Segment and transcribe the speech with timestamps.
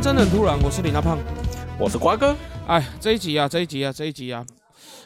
[0.00, 1.18] 真的很突然》，我是李大胖。
[1.78, 2.36] 我是瓜哥，
[2.66, 4.44] 哎，这一集啊，这一集啊，这一集啊，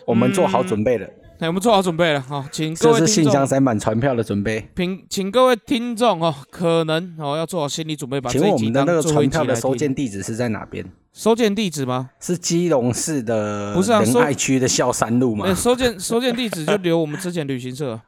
[0.06, 1.06] 我们做好准备了，
[1.38, 4.68] 哎，我们做好准备了哈，请各位听众是信箱，塞满传票的准备。
[4.76, 9.74] 请请各位听众哦，可能哦要做好心理准备，把这请问我一集们的那个传票的收。
[9.76, 10.84] 件地址是在哪边？
[11.12, 12.10] 收件地址吗？
[12.20, 15.54] 是基隆市的不是啊收仁爱区的孝山路吗哎，？
[15.54, 17.98] 收件收件地址就留我们之前旅行社，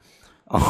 [0.46, 0.60] 哦，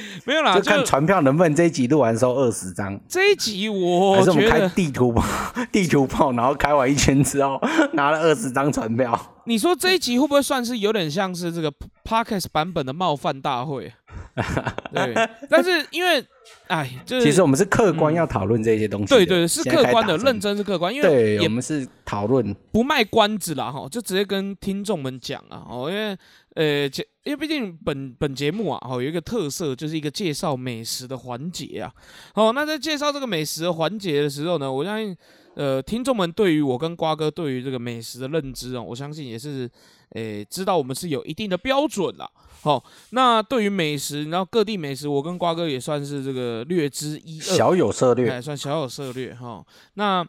[0.24, 5.24] 没有啦，就就看船票能不能这一集录完收二十张，这一集我还是我们开，地图炮？
[5.72, 7.60] 地图炮，然后开完一圈之后
[7.94, 9.34] 拿了二十张船票。
[9.44, 11.72] 你说这一集会不会算是有点像是这个
[12.04, 13.90] podcast 版本的冒犯大会？
[14.92, 15.14] 对，
[15.48, 16.24] 但是因为，
[16.68, 19.16] 哎，就是其实我们是客观要讨论这些东西的。
[19.16, 20.38] 对对是客观的，认。
[20.38, 22.54] 真是客观，因为对，我们是讨论。
[22.70, 26.16] 不卖关子啦，哈，就直接跟听众们讲啊，哦，因为
[26.54, 31.92] 呃，节因为毕竟本本节目啊，哦，有一个特色，就是一个介绍美食的环节啊，
[32.34, 35.14] 哦，那在介绍这个美食的环节的时候呢，我相信
[35.54, 39.70] 呃，听众们对于我跟瓜哥对于这个美食的认知啊，我相信也是
[40.14, 42.26] 诶、知道我们是有一定的标准啦。
[42.62, 49.62] 好、那对于美食，然后各地美食，我跟瓜哥也算是这个略知一二，小有策略，哎，算小有涉略哈。
[49.94, 50.26] 那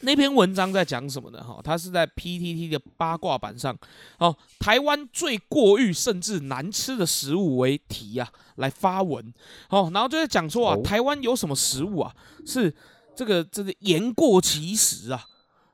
[0.00, 1.42] 那篇文章在讲什么呢？
[1.42, 3.76] 哈，它是在 PTT 的八卦版上，
[4.18, 9.32] 哦，台湾最过誉甚至难吃的食物为题啊，来发文，
[9.70, 12.14] 哦，然后就在讲说啊，哦台湾有什么食物啊，
[12.46, 12.74] 是
[13.14, 15.24] 这个这个言过其实啊，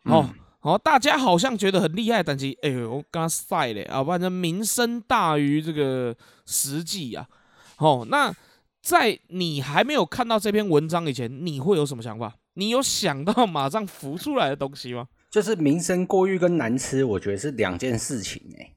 [0.04, 0.26] 哦。
[0.28, 7.26] 嗯哦，大家好像觉得很厉害，但其实哎呦，我刚刚晒嘞啊，反正名声大于这个实际啊。
[7.78, 8.32] 哦，那
[8.80, 12.32] 在你还没有看到这篇文章以前，你会有什么想法？
[12.54, 15.08] 你有想到马上浮出来的东西吗？
[15.30, 18.72] 就是名声过誉跟难吃，我觉得是两件事情哎、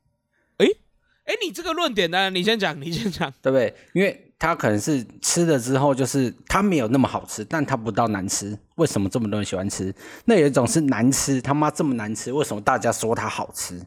[1.25, 2.29] 哎，你这个论点呢？
[2.29, 3.33] 你先讲，你先讲。
[3.41, 3.75] 对不对？
[3.93, 8.57] 因为它可能是吃了之后，就是它没有那么好吃，但它不到难吃。
[8.75, 9.93] 为什么这么多人喜欢吃？
[10.25, 13.81] 那有一种是难吃，他妈这么难吃，为什么大家说它好吃？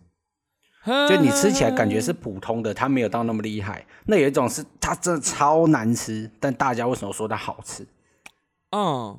[1.09, 3.87] 就你吃起来感觉是普通的，它没有到那么厉害。
[4.07, 7.87] 那有一种是它真的超难吃，但大家为什么说它好吃？
[8.71, 9.19] 嗯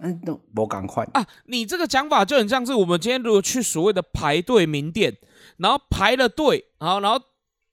[0.00, 5.16] 嗯，都我赶快，啊，你这个讲法就很像是我们今天如果去所谓的排队名店，
[5.56, 7.20] 然后排了队，然后然后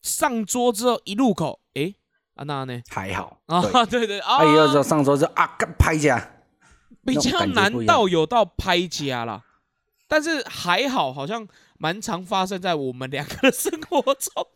[0.02, 1.94] 上桌之后一入口，哎，
[2.35, 2.81] 啊那呢？
[2.90, 3.41] 还好。
[3.46, 6.31] 啊，对， 对对啊，哎，有时候上桌就啊，干拍家。
[7.06, 9.44] 比较难到有到拍家啦，
[10.08, 11.47] 但是还好，好像
[11.78, 14.47] 蛮常发生在我们两个的生活中。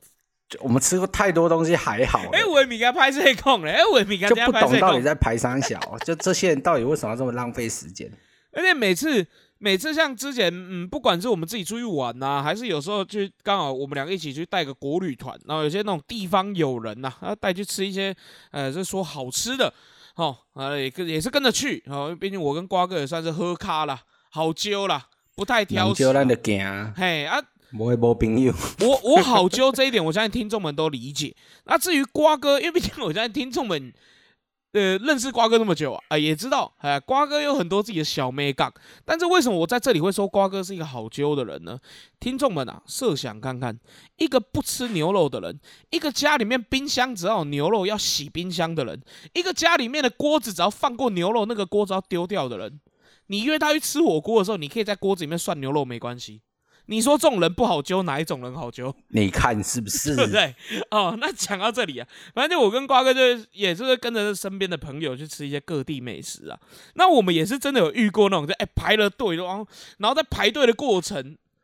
[0.49, 2.29] 就我们吃过太多东西，还好了。
[2.33, 8.11] 哎、我米该拍这空嘞，哎，我米该就不懂到底，在排三小， 就这些人到底为什么要这么浪费时间？
[8.51, 9.23] 而且每次
[9.59, 18.15] 每次像之前，嗯，不管是我们自己出去玩呐、还是有时候去刚好我们两个一起去带个国旅团，然后有些那种地方友人呐、啊，带去吃一些
[18.49, 19.71] 呃，就说好吃的，
[20.15, 24.01] 哦，啊，也跟也是跟着去，哦，毕竟我跟瓜哥也算是喝咖啦，
[24.31, 25.05] 好揪啦，
[25.35, 27.39] 不太挑食啦，人少咱就行，嘿啊。
[27.73, 28.53] 无会无朋友。
[28.81, 31.35] 我我好揪这一点，我相信听众们都理解。
[31.65, 33.93] 那至于瓜哥，因为毕竟我相信听众们，
[34.73, 38.71] 呃，认识瓜哥那么久啊，啊、也知道，哎、瓜哥有很多自己的小妹杠。
[39.03, 41.79] 但是为什么我在这里会说瓜哥是一个好揪的人呢？
[42.19, 43.79] 听众们啊，设想看看，
[44.17, 45.59] 一个不吃牛肉的人，
[45.89, 49.01] 一个家里面冰箱只要有牛肉要洗冰箱的人，
[49.33, 52.79] 一个家里面的锅子只要放过牛肉，那个锅子要丢掉的人，
[53.27, 56.41] 你约他去吃火锅的时候，你可以在锅子里面涮牛肉没关系。
[56.89, 58.93] 你说这种人不好揪，哪一种人好揪？
[59.09, 60.15] 你看是不是？
[60.17, 60.55] 对不对？
[60.89, 66.59] 哦，那讲到这里啊，反正就我跟瓜哥就也是会跟着身边的朋友去吃一些各地美食啊。
[66.95, 69.67] 那我们也是真的有遇过那种，就哎排了队，然后
[69.99, 71.23] 然后在排队的过程，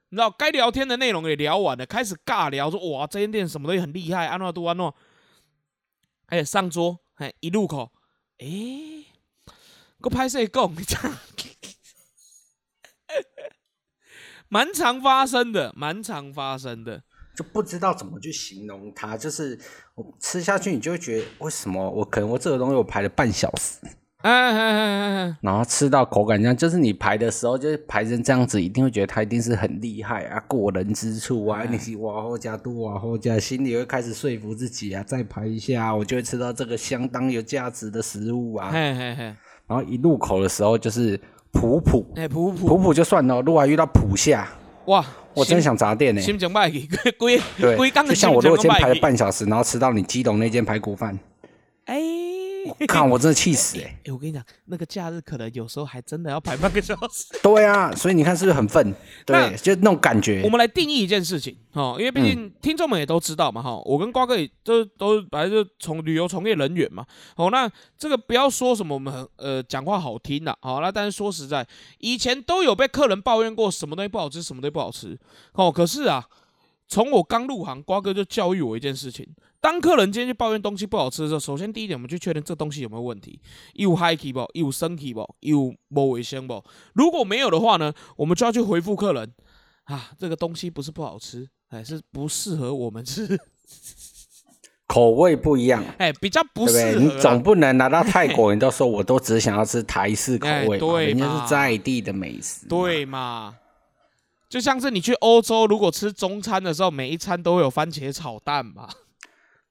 [0.09, 4.93] 你知道该聊天的内容也聊完了，开始尬聊说哇这间店什么东西很厉害，安诺多安诺，
[6.27, 7.91] 哎上桌，哎一路口，
[8.37, 8.45] 哎，
[9.99, 10.61] 个拍摄讲，
[14.55, 17.01] 蛮常发生的，蛮常发生的。
[17.35, 19.59] 就不知道怎么去形容它，就是
[19.95, 23.79] 我吃下去，你就会觉得为什么我可能我这个东西我排了半小时，
[24.21, 38.71] 哎哎哎哎哎，然后吃到口感这样，就是你排的时候就是排成这样子，一定会觉得它一定是很厉害啊，过人之处啊，你是往后加多往后加，心里会开始说服自己啊，再排一下，我就会吃到这个相当有价值的食物啊。
[38.71, 39.23] 嘿嘿嘿，
[39.67, 41.19] 然后一入口的时候就是
[41.55, 42.05] 普普。
[42.15, 42.67] 哎普普。
[42.67, 44.47] 普普就算了，如果还遇到普下，
[44.85, 45.03] 哇，
[45.33, 46.87] 我真想砸店呢、心情卖去，
[47.17, 47.75] 规对
[48.07, 51.17] 就像我如果今天排了半小时，然后吃到你基隆那间排骨饭，
[51.85, 51.97] 哎，
[52.79, 57.25] 我看我真的气死哎、哎、我跟你讲，那个假日可能有时候还真的要排半个小时。
[57.43, 58.93] 对啊，所以你看是不是很愤？
[59.27, 60.49] 那 对，就那种感觉我。
[60.49, 71.67] 们来定义一件事情哦，因为毕竟听众们也都知道嘛哈，我跟瓜哥也都都本来就从旅游从业人员嘛，好，那这个不要说什么我们呃讲话好听的，好那但是说实在，
[71.99, 75.19] 以前都有被客人抱怨过什么东西不好吃，什么东西不好吃
[75.53, 76.25] 哦，可是啊，
[76.87, 79.27] 从我刚入行，瓜哥就教育我一件事情。
[79.65, 83.41] 当客人今天去抱怨东西不好吃的时候，首先第一点，我们去确认这东西有没有问题，
[83.73, 86.63] 有嗨气不，有生气不，有不卫生不。
[86.93, 89.33] 如果没有的话呢，我们就要去回复客人，
[89.85, 93.39] 啊，这个东西不是不好吃，哎，是不适合我们吃，
[94.85, 96.91] 口味不一样，哎，比较不对不对？
[96.91, 97.15] 适合啦。
[97.15, 103.55] 你总不能拿到泰国，人都说我都只想要吃台式口哎味嘛，人家是在地的美食。，对嘛？
[104.47, 108.87] 就像是你去欧洲，如果吃中餐的时候，每一餐都会有番茄炒蛋嘛。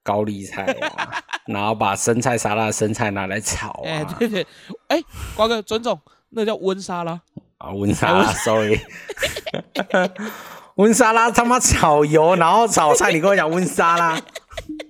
[0.05, 4.47] 高丽菜啊， 然后把生菜沙拉生菜拿来炒哎、啊，对对，
[4.87, 5.03] 哎、
[5.35, 7.21] 瓜哥尊重，那叫温沙拉。
[7.59, 8.79] 啊温沙拉，sorry，
[10.77, 14.21] 温沙拉他妈炒油，然后炒菜，你跟我讲温沙拉，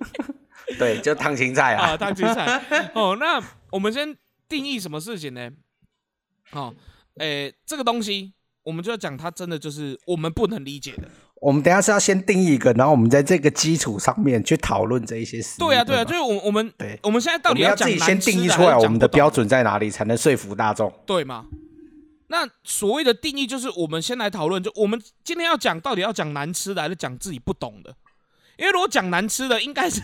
[0.77, 2.61] 对，就烫青菜啊，啊，当青菜。
[2.93, 4.17] 哦，那我们先
[4.49, 5.49] 定义什么事情呢？
[6.51, 6.75] 哦，
[7.19, 8.33] 诶、这个东西
[8.63, 11.09] 我们就要讲，它真的就是我们不能理解的。
[11.45, 15.59] 我们等一下是要先定义一个，然后我们在这个基础上面去讨论这一些事。
[15.59, 20.91] 对啊，对啊，就是我我们对我们现在到底要自己先定义出来我们的标准在哪里，才能说服大众。
[21.05, 21.45] 对吗？
[22.29, 27.95] 那所谓的定义就是，我们先来讨论，就我们今天要讲到底要讲难吃的，还是讲自己不懂的？
[28.57, 30.01] 因为如果讲难吃的，应该是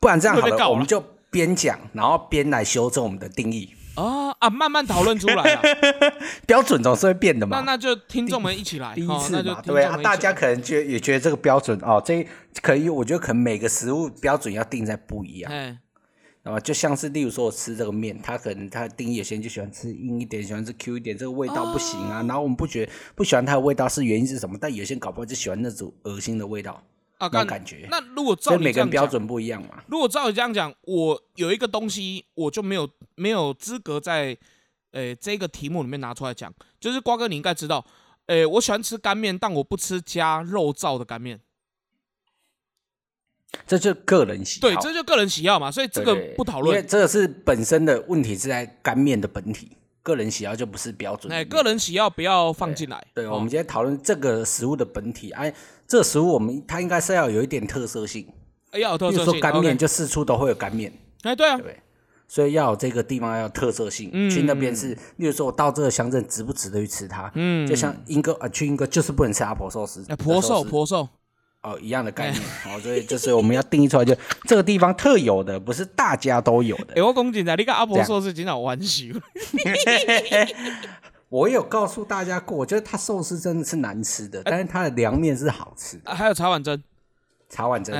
[0.00, 3.74] 不然这样 好了我们就边讲，然后边来修正我们的定义。
[4.02, 5.62] 啊啊，慢慢讨论出来啊。
[6.46, 7.58] 标准总是会变的嘛。
[7.58, 12.26] 那那就听众们一起来，第一次嘛，对啊，大家可能觉也觉得这个标准哦，这
[12.62, 15.52] 可以，我觉得可能每个食物标准要定在不一样。
[15.52, 15.78] 哎，
[16.42, 22.24] 啊，就像是例如说我吃这个面，他可能他的定义有些人就喜欢吃硬一点，喜欢吃 Q 一点，这个味道不行啊。
[22.26, 24.56] 然后我们不觉不喜欢它的味道是原因是什么？
[24.60, 26.82] 但有些人搞不好就喜欢那种恶心的味道，
[27.20, 27.86] 啊，那感觉。
[27.90, 29.84] 那如果照所以每个人你这样讲，标准不一样嘛。
[29.88, 34.36] 如果照你这样讲，我有一个东西，我就没有没有资格在
[34.92, 36.52] 呃这个题目里面拿出来讲。
[36.80, 37.84] 就是瓜哥，你应该知道，
[38.24, 41.38] 呃，我喜欢吃干面，但我不吃加肉燥的干面。
[43.66, 44.68] 这就个人喜好。
[44.68, 46.82] 对，这就个人喜好嘛，所以这个不讨因为。
[46.82, 51.32] 这个是本身的问题是在干面的本体，个人喜好就不是标准。
[51.32, 53.02] 哎，个人喜好不要放进来。
[53.14, 55.52] 对，哦我们今天讨论这个食物的本体，哎，
[55.86, 58.26] 这个食物我们它应该是要有一点特色性，
[58.70, 59.40] 哎要有特比如色性。
[59.40, 60.92] 说干面就四处都会有干面，
[61.22, 61.76] 哎，对啊对，对？
[62.28, 67.30] 所以要有这个地方要有特色性，嗯去那边是，例如说我到这个乡镇值不值得去吃它？
[67.34, 71.08] 嗯，就像英哥啊，去英哥就是不能吃阿婆寿司，哎婆寿婆寿，
[71.62, 77.02] 哦一样的概念，好，所以就是我们要定义出来，就这个地方特有的，不是大家都有的哎，。
[77.02, 79.06] 我讲真的，你跟阿婆这样寿司经常玩笑。
[81.28, 86.82] 我有告诉大家过，我觉得它寿司真的是难吃的，但是它的凉面是好吃的，啊还有茶碗蒸，
[87.48, 87.94] 茶碗蒸。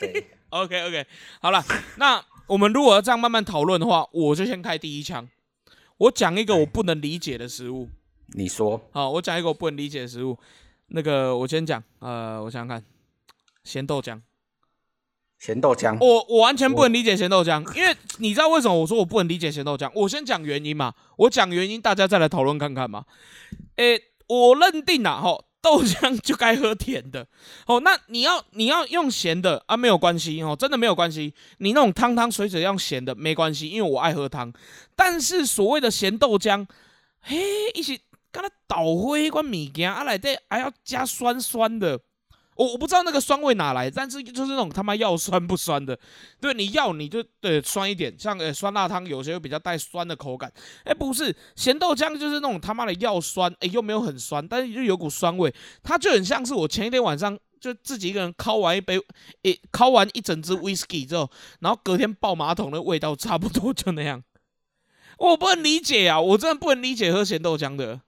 [0.00, 0.26] 对。
[0.48, 1.04] OK OK，
[1.42, 1.62] 好了，
[1.96, 5.28] 那我们如果要这样慢慢讨论的话，我就先开第一枪。
[5.98, 7.90] 我讲一个我不能理解的食物。
[8.28, 10.38] 你说好，我讲一个我不能理解的食物。
[10.88, 12.84] 那个我先讲，呃，我想想看，
[13.64, 14.20] 咸豆浆，
[15.38, 19.90] 咸豆浆，我我完全不能理解咸豆浆，因为你知道为什么我说我不能理解咸豆浆？
[19.94, 23.04] 我先讲原因嘛，我讲原因，大家再来讨论看看嘛。
[23.76, 27.26] 诶、我认定啊，吼，豆浆 就该喝甜的，
[27.66, 31.34] 哦，那你要你要用咸的啊，没有关系哦，真的没有关系。
[31.58, 34.52] 你那种汤汤水水要用咸的没关系，因为我爱喝汤。
[34.94, 36.66] 但是所谓的咸豆浆，
[37.20, 37.36] 嘿，
[37.74, 42.00] 一起跟它倒灰一罐物件，啊来底还要加酸酸的。
[42.56, 45.98] 我我不知道那个酸味哪来，但是就是那种他妈要酸不酸的，
[46.40, 50.50] 对，你要你就对酸一点，像呃酸辣汤有些会比较带酸的口感，
[50.84, 58.98] 哎不是咸豆浆就是那种他妈的要酸，哎又没有很酸，但是就有股酸味，它就很像是我前一天晚上就自己一个人敲完一杯，
[59.42, 61.30] 诶敲完一整支 whisky 之后，
[61.60, 64.22] 然后隔天爆马桶的味道差不多就那样，
[65.18, 68.00] 我不能理解啊，我真的不能理解喝咸豆浆的。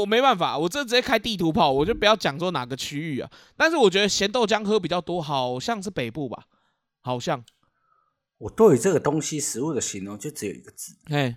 [0.00, 3.30] 我没办法，我这直接开地图炮，我就不要讲说哪个区域啊。
[3.56, 6.44] 但是我觉得咸豆浆喝比较多，好像是北部吧，
[7.00, 7.44] 好像，
[8.38, 11.36] 我对于这个东西食物的形容就只有一个字：哎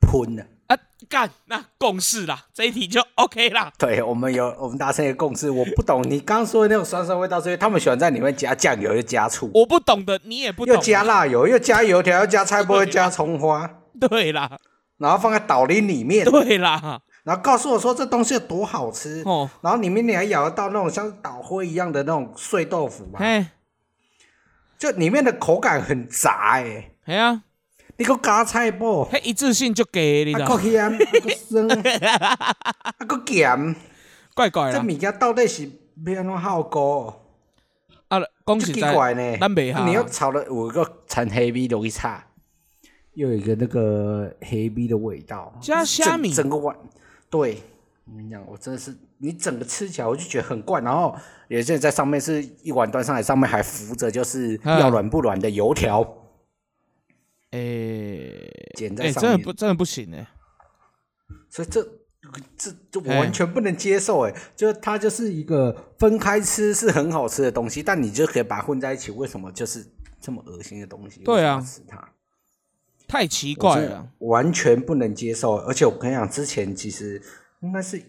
[0.00, 0.46] 喷的。
[0.66, 0.78] 啊
[1.08, 3.72] 干，那共识啦，这一题就 OK 啦。
[3.76, 5.50] 对，我们有我们达成一个共识。
[5.50, 13.68] 我不懂你刚刚说的那种酸酸味道，所以他们喜欢在里面加酱油，又加醋，我不懂的，你也不懂又啊，加辣油，又加油条，又加菜包，又加葱花，
[13.98, 14.60] 对啦，
[14.98, 19.22] 然后放在岛林里面，对啦，然后告诉我说这东西有多好吃。
[19.26, 23.20] 哦，然后里面你还咬得到那种像捣灰一样的那种碎豆腐嘛，
[24.78, 27.42] 就里面的口感很杂哎、系啊，
[27.98, 31.70] 你个加菜脯，迄一次性就给你啊，知道，搁咸，啊，搁酸，
[32.08, 33.80] 啊，搁咸，这
[34.34, 34.82] 怪怪啦。
[34.82, 35.66] 物件到底是
[36.06, 37.26] 要安怎效果？
[38.08, 38.94] 啊，讲实在。
[39.38, 42.24] 咱袂下你要炒了，有一个掺黑米容易差，
[43.12, 46.32] 又有一个那个黑米的味道，加虾米。
[46.32, 46.74] 整整个碗，
[47.30, 47.62] 对，
[48.04, 50.80] 我跟你讲，我真的是，你整个吃起来我就觉得很怪。
[50.80, 51.16] 然后
[51.48, 56.06] 有些人在上面是一碗端上来，上面还浮着就是嗯要软不软的油条
[57.52, 60.26] 诶剪在，上面，真的不真的不行诶。
[61.48, 61.86] 所以这。
[62.56, 69.84] 这这我完全不能接受哎，就是它就是一个分开吃是很好吃的东西，但你就可以把它混在一起，为什么就是
[70.20, 71.22] 这么恶心的东西？
[71.24, 72.12] 对啊为什么要吃它。
[73.10, 74.08] 太奇怪了。
[74.18, 75.56] 完全不能接受。
[75.56, 77.20] 而且我跟你讲，之前其实
[77.60, 78.04] 应该是一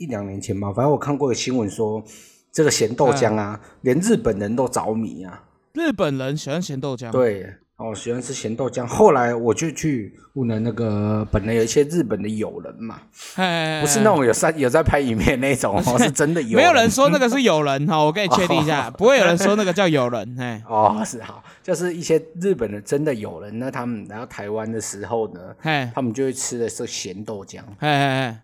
[0.00, 2.04] 一两年前吧，反正我看过个新闻说，
[2.52, 5.44] 这个咸豆浆啊，连日本人都着迷啊。
[5.72, 8.86] 日本人喜欢咸豆浆，对，哦，喜欢吃咸豆浆。
[8.86, 13.00] 后来我就去问了那个，本来有一些日本的友人嘛，
[13.34, 16.56] 嘿，不是那种有在有在拍影片那种哦，是真的 有。
[16.56, 27.58] 没有人说那个是友人哈，我跟你确定一下，不会有人说那个叫友人，嘿， 哦，是好，就是一些日本的真的友人，那他们来到台湾的时候呢，嘿，他们就会吃的是咸豆浆。
[27.80, 28.36] 嘿嘿嘿，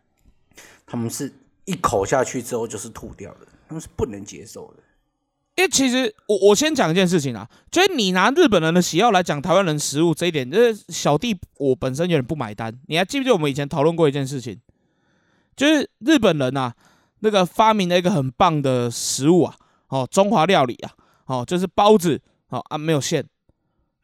[0.85, 1.33] 他们是
[1.65, 4.83] 一口下去之后就是吐掉的，他们是不能接受的。
[5.59, 12.73] 因为其实我我先讲一件事情啊，就是你拿日本人的喜好来讲台湾人食物这一点，就是小弟我本身有点不买单。
[12.87, 14.57] 你还记不记得我们以前讨论过一件事情，
[15.57, 16.73] 就是日本人啊，
[17.23, 19.57] 那个发明了一个很棒的食物啊，
[19.89, 20.93] 哦，中华料理啊，
[21.27, 23.25] 哦，就是包子，哦啊没有馅，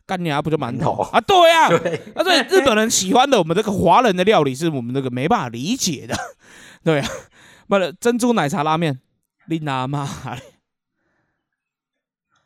[0.06, 1.20] 干你啊不就馒头啊？
[1.20, 1.80] 对呀、啊，
[2.16, 6.16] 那所以日本人喜欢的我们这个华人的料理是我们这个没办法理解的，
[6.82, 7.08] 对啊，
[7.68, 8.98] 不了珍珠奶茶拉面，
[9.46, 10.10] 你拿嘛？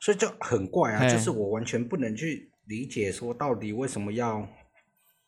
[0.08, 4.42] 所以就很怪啊，就是我完全不能去理解说到底为什么要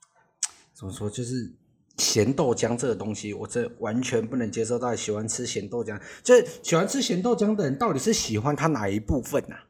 [0.73, 1.53] 怎么说，就是
[1.99, 4.79] 咸豆浆这个东西，我这完全不能接受。
[4.79, 9.65] 到底喜欢吃咸豆浆，就是喜欢吃咸豆浆的人，到底是喜欢它哪一部分啊？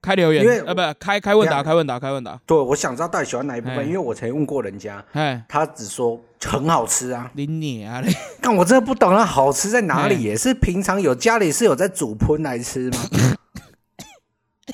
[0.00, 2.40] 开留言因为，呃，不，开开问答，开问答，开问答。
[2.46, 7.30] 对，我想知道到底喜欢哪一部分，因为我曾经问过人家，哎，他只说很好吃啊。
[7.34, 10.34] 你你啊嘞，但我真的不懂它好吃在哪里也？
[10.34, 12.98] 是平常有家里是有在煮喷来吃吗？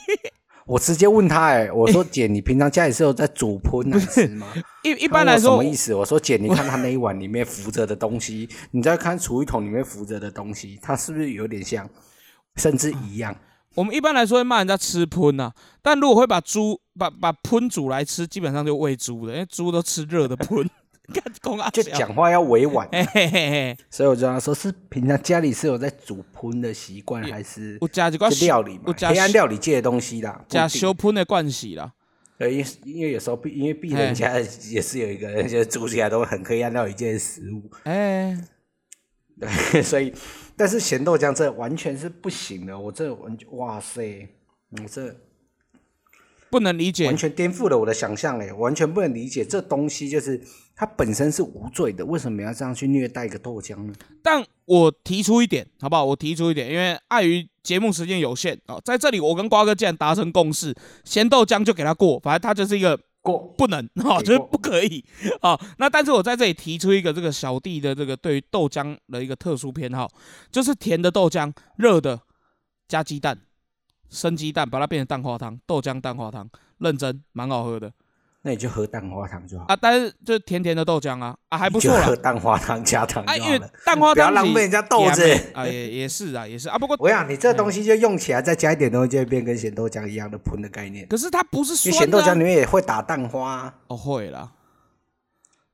[0.66, 4.46] 我直接问他，哎，我说 姐，你平常家里是有在煮喷来吃吗？
[4.82, 5.94] 一一一般来说什么，意思？
[5.94, 11.88] 我说姐，你看他那一碗里面浮着的东西，你再看厨余桶里面浮着的东西，它是不是有点像，
[12.56, 13.36] 甚至一样？
[13.76, 20.68] 我们一般来说会骂人家吃喷呐，但如果会把猪把把喷煮来吃，基本上就喂猪的，因为猪都吃热的喷。
[21.72, 28.92] 就讲话要委婉，嘿嘿嘿嘿，所以我就跟他说，是平常家里是有在煮喷的习惯，还是我加一个是料理嘛有？
[28.92, 31.92] 加黑暗料理界的东西啦，不加修喷的关系啦。
[32.38, 38.38] 对，因为因为有时候毕因为毕人家也是有一个人， 就是煮起来都很黑暗料理界的食物，哎，
[39.40, 40.12] 对， 所以
[40.56, 44.28] 但是咸豆浆这完全是不行的，我这完全哇塞，
[44.70, 45.14] 我这
[46.50, 47.16] 不能理解完。
[47.16, 50.40] 全颠覆了我的想象哎，完全不能理解这东西就是
[50.74, 53.92] 它本身是无罪的，为什么要这样去虐待一个豆浆呢？
[54.22, 56.04] 但我提出一点，好不好？
[56.04, 60.74] 我提出一点，因为碍于节目时间有限哦，在这里我跟瓜哥既然达成共识，
[61.04, 65.04] 咸豆浆就给他过，反正他就是一个过不能哦，就是不可以
[65.40, 65.58] 哦。
[65.78, 70.08] 那但是我在这里提出一个这个小弟的这个对于豆浆的一个特殊偏好，
[70.50, 72.20] 就是甜的豆浆，热的
[72.86, 73.38] 加鸡蛋，
[74.10, 76.48] 生鸡蛋把它变成蛋花汤，豆浆蛋花汤，
[76.78, 77.92] 认真蛮好喝的
[78.42, 79.74] 那你就喝蛋花汤就好，啊。
[79.74, 83.60] 但是就甜甜的豆浆啊啊还不错啦喝蛋花汤加糖啊，因为。
[83.84, 86.78] 蛋花不要浪费人家豆子啊，也也是啊也是啊。
[86.78, 91.08] 不过我想你这东西就用起来，再加一点东西，就会变跟咸豆浆一样的喷的概念。
[91.08, 94.52] 可是它不是咸豆浆里，面也会打蛋花、啊，哦会啦。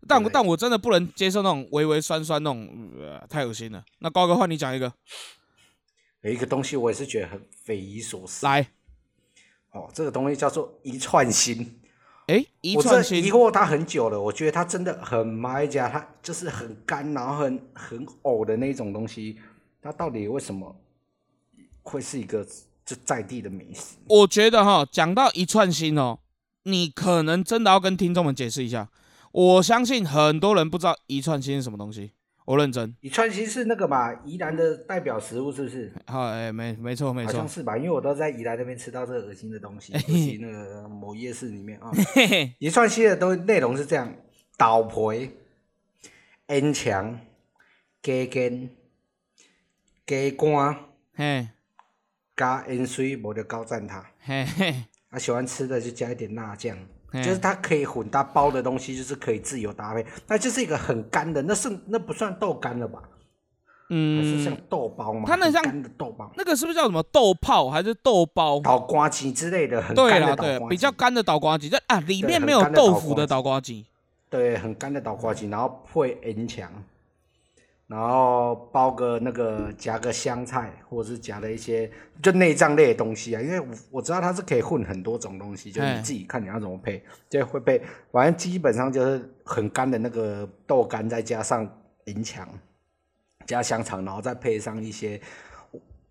[0.09, 3.85] 但我但我真的不能接受那种微微酸酸那种，呃、太恶心了。
[3.99, 4.91] 那高哥换你讲一个，
[6.23, 8.47] 有一个东西我也是觉得很匪夷所思。
[8.47, 8.69] 来，
[9.73, 11.81] 哦，这个东西叫做一串心，
[12.27, 14.21] 哎，一串心疑惑它很久了。
[14.21, 19.39] 我觉得它真的很埋家，它就是很干，然后很很呕的那种东西。
[19.83, 20.77] 它到底为什么
[21.83, 22.47] 会是一个
[22.87, 23.97] 就在地的美食？
[24.07, 26.21] 我觉得哈，讲到一串心哦，
[26.63, 28.89] 你可能真的要跟听众们解释一下。
[29.33, 32.13] 我相信很多人不知道一串心是什么东西，
[32.45, 32.95] 我认真。
[33.01, 35.93] 你川西是那个嘛，宜兰的代表食物是不是？
[36.07, 39.93] 好，哎，没没错没错好像，是吧，因为我都在宜兰那边吃到这个恶心的东西，
[40.41, 41.91] 那个某夜市里面啊。
[42.15, 44.13] 嘿嘿，一串西的东内容是这样：
[44.57, 45.31] 倒皮、
[46.49, 47.21] 烟肠、
[48.03, 48.69] 鸡根、
[50.07, 50.77] 鸡肝
[51.15, 51.49] 嘿
[52.37, 54.05] 加盐水，无就高赞它。
[54.21, 56.85] 嘿嘿，啊，喜欢吃的就加一点辣酱，嘿
[57.15, 60.07] 就是它可以混搭包的东西，就是可以自由搭配。
[60.27, 63.03] 那就是一个很干的，那是那不算豆干了吧？
[63.95, 65.25] 嗯是像嗯，豆包吗？
[65.27, 68.59] 它那像干的豆包，那个是不是叫什么豆泡还是豆包？
[68.61, 73.85] 倒瓜鸡之类的，很对啦，干的倒比较干的倒瓜鸡，这啊里面没有豆腐的倒瓜鸡。
[74.31, 76.73] 对，很干的倒瓜鸡，然后配盐强，
[77.93, 81.91] 然后包个那个夹个香菜，或者是夹了一些
[82.23, 91.71] 就内脏类的东西啊，因为我我知道它是可以混很多种东西，就哎你自己看你要怎么配，就会配，反正基本上就是很干的那个豆干，再加上
[92.07, 92.49] 银墙，
[93.45, 95.21] 加香肠，然后再配上一些，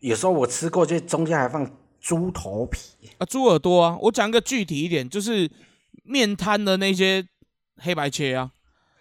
[0.01, 1.67] 有时候我吃过，就中间还放
[2.00, 5.50] 猪头皮，啊，猪耳朵啊，我讲个具体一点，就是
[6.03, 7.25] 面摊的那些
[7.77, 8.51] 黑白切啊，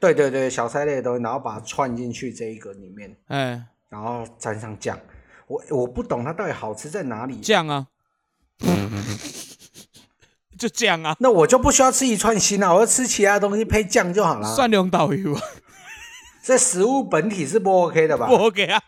[0.00, 3.14] 对对对，小菜类的东西，然后把它串进去这一个里面。
[3.28, 4.99] 哎，然后沾上酱。
[5.47, 7.37] 我我不懂它到底好吃在哪里。
[7.40, 7.88] 酱啊，
[10.59, 14.54] 就酱啊，那我就不需要吃一串心了，我就吃其他东西配酱就好了。
[14.54, 15.40] 蒜蓉导游啊，
[16.42, 18.26] 这食物本体是不 OK 的吧？
[18.26, 18.80] 不 OK 啊，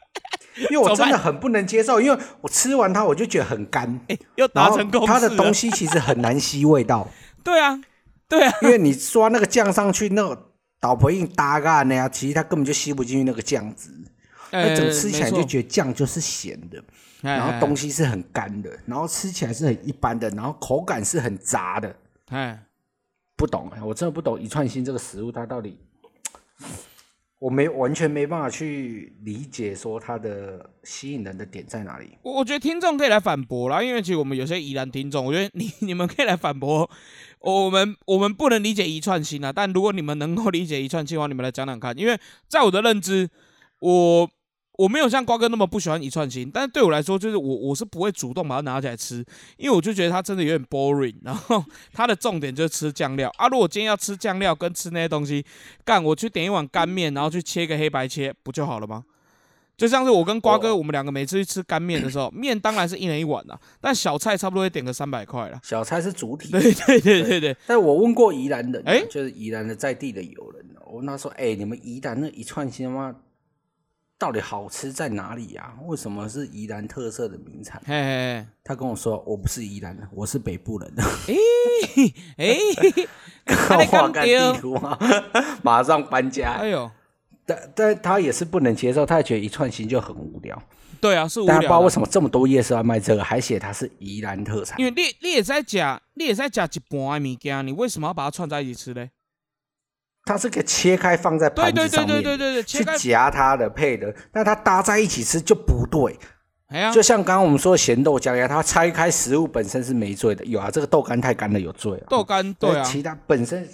[0.71, 4.01] 因为我真的 很不能接受，因为我吃完它我就觉得很干，
[4.37, 7.09] 又然后达成共识它的东西其实很难吸味道，
[7.43, 7.81] 对啊，
[8.29, 10.52] 对啊，因为你刷那个酱上去，那个
[10.83, 13.89] 导婆硬搭干的呀，其实它根本就吸不进去那个酱汁，
[14.51, 16.79] 那哎整吃起来就觉得酱就是咸的。
[17.23, 21.95] 哎然后东西是很干的，然后吃起来是很一般的，然后口感是很杂的。
[22.31, 22.61] 哎，
[23.37, 25.79] 不懂，我真的不懂一串心这个食物它到底，
[27.43, 32.17] 我没完全没办法去理解说它的吸引人的点在哪里。
[32.23, 36.89] 我我觉得听众可以来反驳啦，因为其实我们有些疑难听众，我觉得你 你们可以来反驳
[37.41, 43.29] 我们，我们不能理解一串心啊，但如果你们能够理解一串心的话，你们来讲讲看，因为在我的认知，
[43.81, 44.31] 我
[44.79, 49.25] 我没有像瓜哥那么不喜欢一串心，但是对我来说，就是我我是不会主动把它拿起来吃，
[49.59, 51.63] 因为我就觉得它真的有点 boring，然后
[51.93, 53.49] 它的重点就是吃酱料啊。
[53.49, 55.45] 如果今天要吃酱料跟吃那些东西，
[55.85, 59.05] 干我去点一碗干面，然后去切个黑白切，不就好了吗？
[59.77, 65.59] 就像是我跟瓜哥，哦我们两个每次去吃干面的时候，面当然是一人一碗啦，但小菜差不多会点个三百块啦。
[65.63, 73.17] 小菜是主体，对对对对对，但我问过宜兰人啊，哎就是宜兰的在地的友人，我问他说：“哎、你们宜兰那一串心吗？
[74.23, 80.89] 到底好吃在哪里呀、为什么是宜兰特色的名产嘿嘿？”他跟我说：“我不是宜兰的，我是北部人。
[81.27, 82.57] 嘿，哎，
[83.45, 84.97] 看你画干地图啊，
[85.65, 86.53] 马上搬家。
[86.53, 86.89] 哎呦，
[87.45, 90.63] 但但他也是不能接受，他也觉得一串心就很无聊。
[91.01, 91.91] 对啊，是无但他不知道为。
[91.91, 94.85] 什么这么多夜市要卖这个，还写它是宜兰特产因。
[94.87, 99.11] 为你你也在夹，你也在夹一半的物件，你为什么要把它串在一起吃嘞？
[100.25, 106.19] 它是可以切开放在对对对盘子上面，对对对对，切去开，夹它的配的，那它搭在一起吃就不对。
[106.69, 110.45] 哎呀，就像刚刚我们说的咸豆浆一样，它拆开食物本身是没罪的。
[110.45, 112.07] 有啊，这个豆干太干了有罪啊。
[112.09, 113.69] 豆干，对啊，其他本身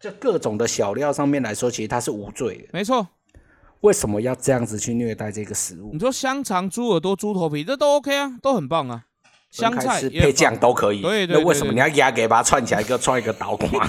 [0.00, 2.68] 就各种的小料上面来说，其实它是无罪的。
[2.72, 3.06] 没错。
[3.80, 5.98] 为什么要这样子去虐待这个食物你？
[5.98, 9.04] 说香肠、猪耳朵、猪头皮，这都 OK 啊，都很棒啊。
[9.50, 11.00] 香菜吃配酱都可以。
[11.00, 13.88] 对对对那为什么你要压给把它串起来，一个串一个倒瓜？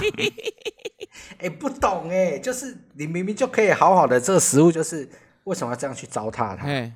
[1.38, 5.08] 哎、不懂哎、就是你明明就可以好好的这个食物，就是
[5.44, 6.64] 为什么要这样去糟蹋它？
[6.64, 6.92] 嘿，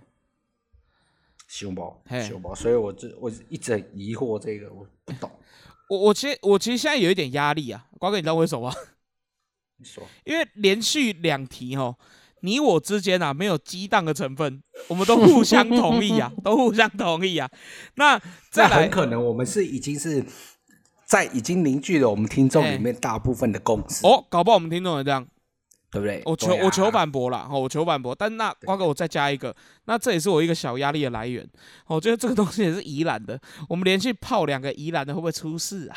[1.48, 5.30] 熊猫，嘿熊猫，所以我就我一直很疑惑这个，我不懂。
[5.90, 8.76] 我我其实我其实现在有一点压力啊，瓜哥，你知道为什么吗？
[9.76, 11.96] 你说 因为连续两题哦，
[12.40, 17.50] 你我之间啊没有激荡的成分，我们都互相同意啊， 都互相同意啊。
[17.96, 18.18] 那
[18.50, 20.24] 再来很，可能我们是已经是
[21.06, 25.26] 在已经凝聚了我们听众里面大部分的共识，哦，搞不好我们听众也这样，
[25.90, 26.22] 对不对？
[26.24, 28.14] 我求、啊我求反驳啦，哦，我求反驳。
[28.14, 31.44] 但那瓜哥，我再加一个，那这也是我一个小压力的来源。
[31.86, 35.96] 哦我觉得这个东西也是宜兰的，我们连续泡两个宜兰的，会不会出事啊？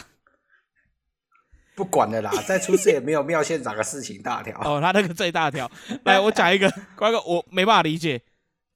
[1.75, 4.59] 不管了啦， 再出事也没有妙县长的事情大条。
[4.61, 5.69] 哦，他那个最大条。
[6.05, 8.21] 来，我讲一个， 瓜哥，我没办法理解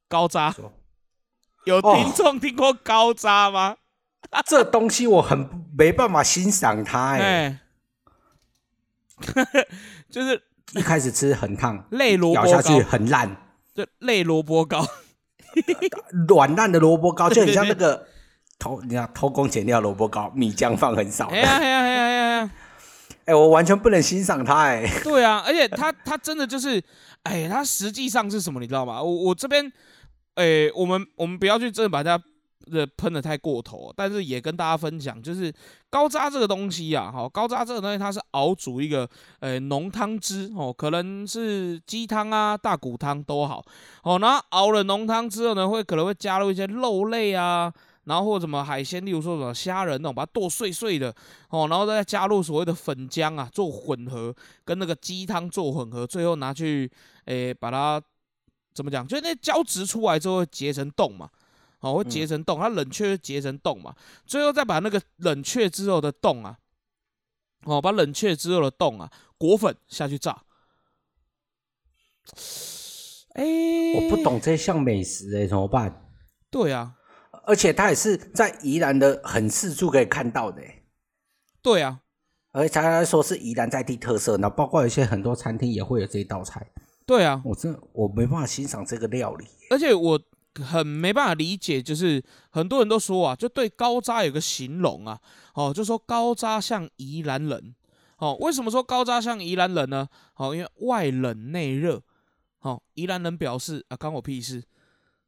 [0.08, 0.56] 高渣。
[1.66, 3.76] 有哦听众听过高渣吗？
[4.46, 7.60] 这东西我很没办法欣赏它、 欸，哎，
[10.10, 10.42] 就是
[10.74, 13.36] 一开始吃很烫，泪萝卜咬下去，很烂，
[13.74, 14.86] 就泪萝卜糕。
[16.28, 18.08] 软烂的萝卜糕，就很像那个
[18.58, 21.28] 偷你看偷工减料萝卜糕，米浆放很少。
[21.28, 22.52] 哎呀哎呀哎呀哎呀！
[23.26, 26.82] 哎、我完全不能欣赏它、哎，对啊，而且它它真的就是，
[27.24, 29.02] 哎，它实际上是什么，你知道吗？
[29.04, 29.72] 我我这边，
[30.36, 32.18] 哎，我们我们不要去真的把它
[32.66, 35.54] 的喷的太过头，但是也跟大家分享，就是
[35.90, 43.64] 高渣这个东西啊，哈，高渣这个东西它是熬煮一个呃浓汤汁哦，可能是鸡汤啊、大骨汤都好
[44.04, 47.74] 哦，然后熬了浓汤之后呢，会可能会加入一些肉类啊。
[48.06, 51.14] 然后或什么海鲜，例如说什么虾仁那种，把它剁碎碎的
[51.50, 56.92] 哦，然后再加入所谓的粉浆啊，做混合，跟那个鸡汤做混合，最后拿去
[57.26, 58.02] 诶把它
[58.74, 59.08] 怎么讲？
[59.08, 61.30] 就那胶质出来之后结成冻嘛，
[61.82, 66.58] 哦会结成冻，它冷却结成冻嘛，最后再把那个冷却之后的冻啊，
[67.66, 70.44] 哦把冷却之后的冻啊裹粉下去炸。
[73.34, 73.44] 哎，
[73.96, 76.08] 我不懂这项美食哎，怎么办？
[76.50, 76.96] 对啊，
[77.46, 80.84] 而且它也是在宜兰的很四处可以看到的哎。
[81.62, 82.02] 对啊，
[82.52, 86.72] 而且他说是宜兰在地特色，那包括有些很多餐厅也会有这一道菜。
[87.06, 90.20] 对啊，我真我没办法欣赏这个料理，而且我
[90.56, 95.20] 很没办法理解，就是很多人都说啊，就对高渣有个形容啊，
[95.54, 97.74] 哦，就说高渣像宜兰人，
[98.18, 100.08] 哦，为什么说高渣像宜兰人呢？
[100.36, 102.02] 哦，因为外冷内热，
[102.62, 104.62] 哦，宜兰人表示啊，关我屁事，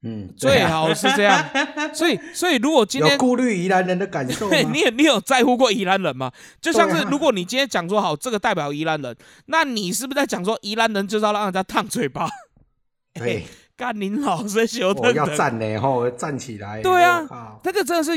[0.01, 1.49] 嗯，最好是这样。
[1.95, 4.57] 所以，所以如果今天有顾虑宜兰人的感受吗？
[4.73, 6.31] 你有你有在乎过宜兰人吗？
[6.59, 12.27] 就像是如果你今天讲说好，这个代表宜兰人，那你是不是在讲说宜兰人就是要让人家烫嘴巴？
[13.13, 13.45] 对，
[13.83, 16.81] 干您老师修我要站呢，吼，站起来。
[16.81, 18.11] 对啊，那个真的是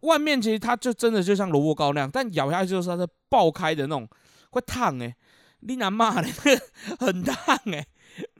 [0.00, 4.06] 外面其实它就真的就像萝卜糕那样，但咬下去就是它是爆开的那种，
[4.50, 5.16] 会烫哎，
[5.60, 6.30] 你难骂嘞，
[7.00, 7.86] 很烫哎，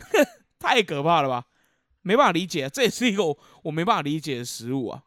[0.61, 1.47] 太可怕了吧？
[2.03, 3.23] 没办法理解，这也是一个
[3.63, 5.01] 我没办法理解的食物啊，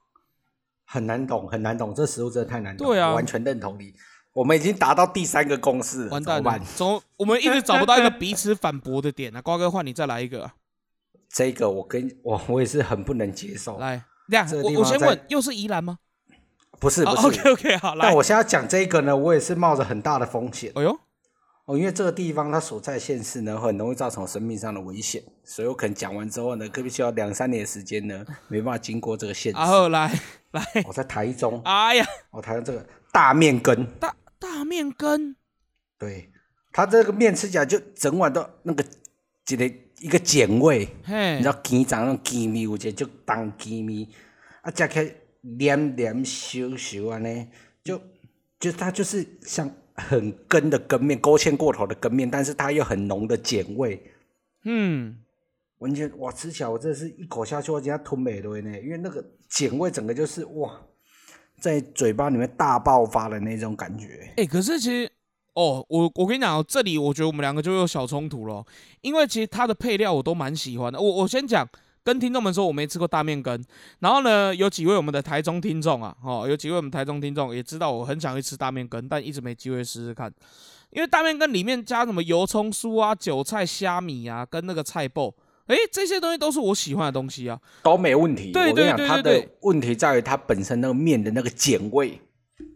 [0.85, 2.87] 很难懂，很难懂，这食物真的太难懂。
[2.87, 3.93] 对啊，完全认同你。
[4.33, 9.41] 我们已经达到第三个公式，完蛋了，总 我们一直找不到一个彼此反驳的点啊。
[9.41, 10.49] 瓜哥，换你再来一个。
[11.33, 13.77] 这个我跟 我我也是很不能接受。
[13.77, 15.99] 来，这样我我先问，又是宜兰吗？
[16.79, 17.27] 不是，不是。
[17.27, 17.95] OK OK，好。
[17.99, 20.71] 但我现在讲这个呢，我也是冒着很大的风险。
[20.75, 20.99] 哎呦。
[21.65, 29.53] 哦，因为这个地方它所在县市呢，很容易造成生命上的危险，所以我可能讲完之后呢，可能需要两三年的时间呢， 没办法经过这个县。
[29.53, 30.11] 然后来
[30.49, 31.61] 来，我在台中。
[31.65, 35.35] 哎呀，我台中这个大面根，大大面根，
[35.99, 36.31] 对，
[36.71, 38.83] 它这个面吃起来就整碗都那个
[39.49, 44.07] 一个一个碱味，你知道鸡掌那种鸡味，有些就当鸡味，
[44.61, 47.47] 啊，加起来黏黏羞羞安尼，
[47.83, 48.01] 就
[48.59, 49.69] 就它就是像。
[50.01, 54.01] 很根的羹面，勾芡过头的羹面，但是它又很浓的碱味，
[54.63, 55.17] 嗯，
[55.79, 60.79] 完全哇，吃起来我真的是一口下去，我竟然吞没了呢，因为那个碱味整个就是哇，
[61.59, 64.31] 在嘴巴里面大爆发的那种感觉。
[64.37, 65.11] 哎，可是其实
[65.59, 68.65] 哦，我我跟你讲，这里我觉得我们两个就有小冲突了，
[69.01, 70.99] 因为其实它的配料我都蛮喜欢的。
[70.99, 71.67] 我我先讲。
[72.01, 73.63] 跟听众们说，我没吃过大面羹。
[73.99, 80.31] 然后呢，有几位我们的台中听众啊，哦，有几位我们台中听众也知道我很想去吃大面羹，但一直没机会试试看。
[80.91, 85.31] 因为大面羹里面加什么油葱酥啊、韭菜、虾米啊，跟那个菜脯，
[85.67, 88.53] 哎，这些东西都是我喜欢的东西啊，都没问题。
[88.53, 92.19] 对对对对对，问题在于它本身那个面的那个碱味。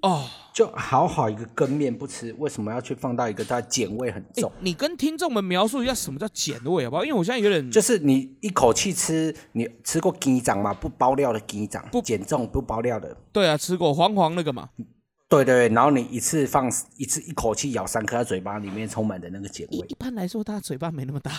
[0.04, 0.30] 哦。
[0.54, 4.52] 就好好一个羹面不吃，为什么要去放到一个它碱味很重？
[4.60, 7.04] 你跟听众们描述一下什么叫碱味好不好？
[7.04, 10.72] 因为我现在有点就是你一口气吃，你吃过鸡掌吗？
[10.72, 13.18] 不包料的鸡掌，不减重不包料的。
[13.32, 14.70] 对啊，吃过黄黄那个嘛。
[15.28, 19.88] 对对对，然后你一次放一次，一口气咬三颗，在嘴巴里面充满的那个碱味。
[19.88, 21.32] 一般来说，它嘴巴没那么大，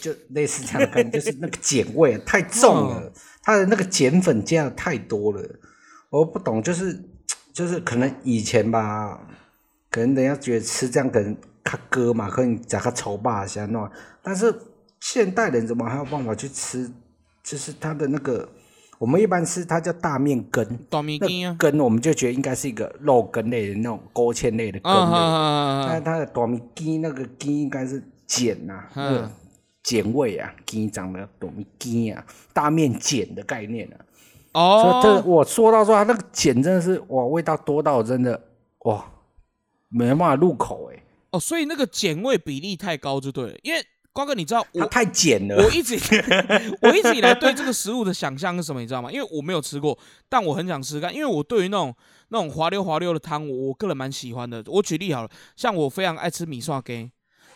[0.00, 5.42] 就类似这样的感觉，就是那个碱味太重了， 它的那个碱粉加的太多了，
[6.10, 7.10] 我不懂，就是。
[7.56, 9.18] 就是可能以前吧，
[9.90, 13.90] 可能人家觉得吃这样可能卡割嘛，可能加个稠吧些那，
[14.20, 14.54] 但是
[15.00, 16.92] 现代人怎么还有办法去吃？
[17.42, 18.46] 就是它的那个，
[18.98, 25.16] 我们一般吃它叫大面羹，大面羹啊，羹我们就觉得应该是一个肉羹类的那种勾芡类的羹类，
[25.88, 29.30] 但它的大面羹那个羹应该是碱呐，那个
[29.82, 33.96] 碱味啊，羹长得大面羹啊，大面碱的概念啊。
[34.56, 38.40] 哦，所以这我说到说它那个碱真的是哇，味道多到真的
[38.86, 39.04] 哇，
[39.90, 41.02] 没办法入口哎。
[41.32, 45.56] 哦，所以那个碱味比例太高就对了，因为瓜哥你知道我太碱了。
[45.62, 45.94] 我一直
[46.80, 49.12] 我一直以来对这个食物的想象是什么，你知道吗？
[49.12, 51.94] 因为我没有吃过，但我很想吃看，因为我对于那种
[52.28, 54.64] 那种滑溜滑溜的汤，我我个人蛮喜欢的。
[54.68, 57.10] 我举例好了，像我非常爱吃米刷羹，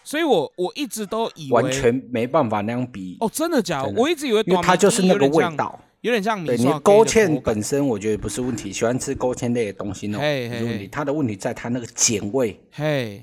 [0.05, 3.17] 所以我我一直都以为完全没办法那样比。
[3.21, 3.95] 哦，真的假的？
[3.97, 5.81] 我一直以为它就是那个味道。
[6.03, 8.73] 有点像米你勾芡本身，我觉得不是问题。
[8.73, 10.89] 喜欢吃勾芡类的东西，那种不是问题。
[10.89, 12.59] 它的问题在它那个碱味。
[12.73, 13.23] 嘿，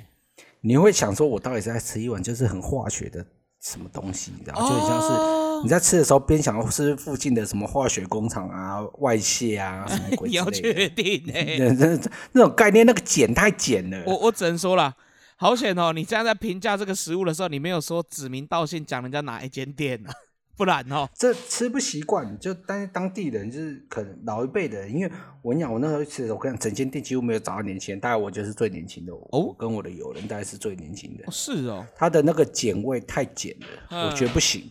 [0.62, 3.26] 你会想说，我到底是在吃一碗就是很化学的
[3.62, 4.32] 什么东西？
[4.46, 12.00] 然后就很像是你在吃的时候，边想是附近的什么化学工厂啊、外泄啊什么鬼 你要确定哎，那
[12.34, 14.04] 那种概念，那个碱太碱了。
[14.06, 14.96] 我我只能说了，
[15.38, 15.92] 好险哦！
[15.94, 20.12] 你这样在评价这个食物的时候，你没有说指名道姓讲人家哪一间店呢？
[20.58, 31.32] 不然哦，这吃不习惯，就但是当地人就是可能老一辈的人，因为我跟你讲，我那时候去吃我跟你讲，整间店几乎没有找到年轻人，大概我就是最年轻的，哦我跟我的友人大概是最年轻的哦。
[31.32, 34.70] 是哦，他的那个碱味太碱了，嗯我觉得不行，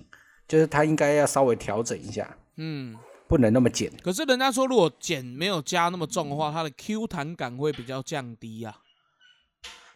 [0.49, 2.97] 就是他应该要稍微调整一下，嗯。
[3.29, 3.91] 不能那么碱。
[4.05, 8.77] 可是人家说，如果碱没有加那么重的话，它的 Q 弹感会比较降低啊。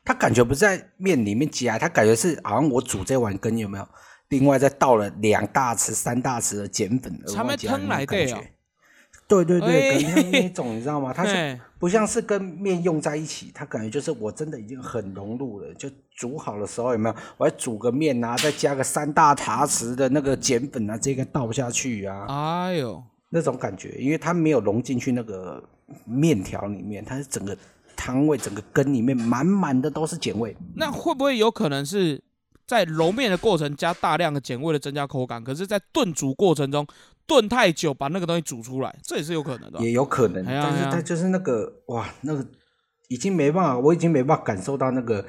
[0.05, 3.89] 他感觉不是在面里面加，他感觉是好像我煮这碗羹有没有？
[4.31, 8.51] 另外再倒了两大匙、三大匙的碱粉，额他们外加的腾来感的哦觉。
[9.29, 11.13] 对对哎对，感觉像那种你知道吗？
[11.13, 15.73] 它是不像是跟面用在一起，它感觉就是我真的已经很融入了。
[15.75, 17.15] 就煮好的时候有没有？
[17.37, 25.63] 我要煮个面啊，再加个三大茶匙的那个碱粉啊，这个倒下去啊，哎呦，那种感觉，因为它没有融进去那个
[26.05, 27.57] 面条里面，它是整个
[27.97, 30.57] 汤味、整个羹里面满满的都是碱味。
[30.75, 32.21] 那会不会有可能是
[32.71, 35.43] 在揉面的过程加大量的碱，为了增加口感？
[35.43, 36.87] 可是，在炖煮过程中
[37.27, 39.83] 炖太久，把那个东西煮出来，这也是有可能的哦。
[39.83, 42.47] 也有可能，但是它就是那个哇，那个
[43.09, 45.27] 已经没办法，我已经没办法感受到那个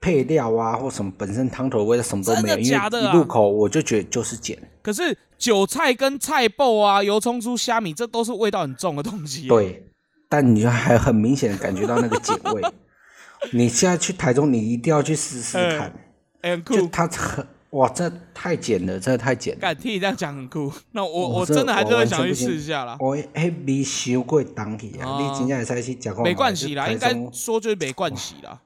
[0.00, 4.58] 配料啊或什么本身汤头的味道什么都没有，的因假的啊为一入口我就觉得就是碱。
[4.82, 9.88] 可是韭菜跟菜爆啊、油葱酥、虾米，这都是味道很重的东西。，对，
[10.28, 12.62] 但你还很明显的感觉到那个碱味。
[13.52, 16.11] 你现在去台中，你一定要去试试哎看，哎
[16.50, 16.86] 很酷就。
[16.88, 19.60] 它很哇，这太简了，这太简了。
[19.60, 22.96] 敢听你这样讲很酷，那我我真的还我真的想去试一下啦。
[23.00, 25.06] 我迄味伤过重去啊！
[25.06, 26.22] 哦你真正会使去食看。
[26.22, 28.60] 没关系啦，应该说就是没关系啦。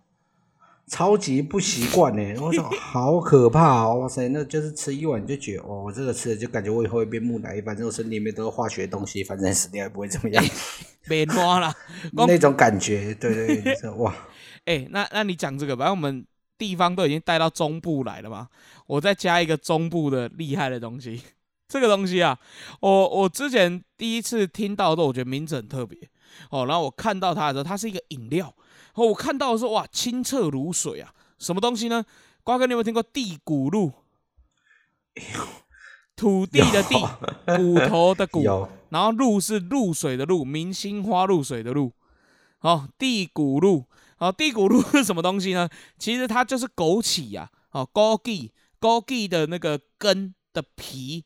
[0.88, 3.94] 超级不习惯呢， 我说好可怕哦！
[4.00, 10.44] 哇塞，那就是吃一碗就觉得哦，我这个吃了就感觉我以后会变木乃伊，反正我身体里面都是化学东西，反正死掉也不会怎么样，
[11.06, 11.74] 没烂啦。
[12.26, 14.14] 那种感觉，对对哇，
[14.64, 16.24] 哎、那那你讲这个，反正我们
[16.58, 18.48] 地方都已经带到中部来了嘛，
[18.86, 21.20] 我再加一个中部的厉害的东西。
[21.68, 22.38] 这个东西啊，
[22.80, 25.98] 我我之前第一次听到的时候，我觉得名字很特别
[26.50, 26.64] 哦。
[26.66, 28.54] 然后我看到它的时候，它是一个饮料。
[28.94, 31.12] 然后我看到的时候，哇，清澈如水啊！
[31.38, 32.04] 什么东西呢？
[32.42, 33.92] 瓜哥，你有没有听过地骨露？
[36.14, 36.94] 土地的地，
[37.56, 38.42] 骨头的骨，
[38.88, 41.92] 然后露是露水的露，明星花露水的露。
[42.60, 43.84] 哦，地骨露，
[44.18, 45.68] 哦，地骨露是什么东西呢？
[45.98, 48.50] 其实它就是枸杞呀、哦，枸杞，
[48.80, 51.24] 枸杞的那个根的皮，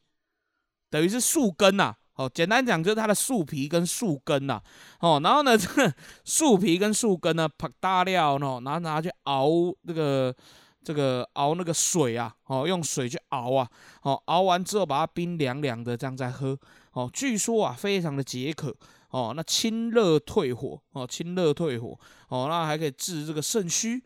[0.90, 4.60] 等于是树根呐、哦，简单讲就是它的树皮跟树根呐、
[5.00, 5.92] 哦，然后呢， 这
[6.24, 9.48] 树皮跟树根呢，啪大料呢，然后拿去熬
[9.82, 10.34] 那个
[10.82, 13.68] 这个熬那个水啊，哦，用水去熬啊，
[14.02, 16.58] 哦，熬完之后把它冰凉凉的这样再喝，
[16.92, 18.74] 哦，据说啊非常的解渴，
[19.10, 24.02] 哦，那清热退火，哦，清热退火，哦，那还可以治这个肾虚，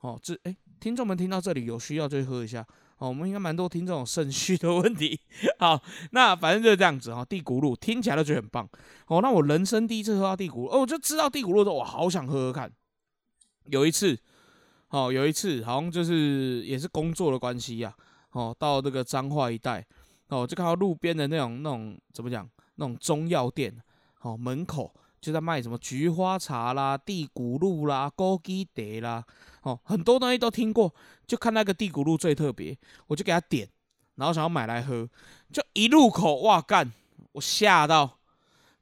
[0.00, 2.66] 哦，治哎，听众们听到这里有需要就喝一下。
[2.98, 5.18] 哦，我们应该蛮多听这种肾虚的问题。
[5.58, 7.26] 好，那反正就是这样子哈、哦。
[7.28, 8.68] 地骨露听起来都觉得很棒。
[9.08, 12.72] 哦，那我人生第一次喝到地骨露，哦，我就知道地骨露的时候，我好想喝喝看。
[13.66, 14.16] 有一次，
[14.90, 17.92] 哦，有一次好像就是也是工作的关系呀、
[18.30, 19.84] 哦，到这个彰化一带，
[20.28, 23.74] 哦，就看到路边的那种那种怎么讲，那种中药店，
[24.24, 29.24] 哦，门口就在卖什么菊花茶啦、地骨露啦、枸杞茶啦，
[29.62, 30.94] 哦，很多东西都听过，
[31.26, 33.68] 就看那个地骨露最特别，我就给他点，
[34.14, 35.06] 然后想要买来喝，
[35.52, 36.90] 就一入口，哇干，
[37.32, 38.18] 我吓到，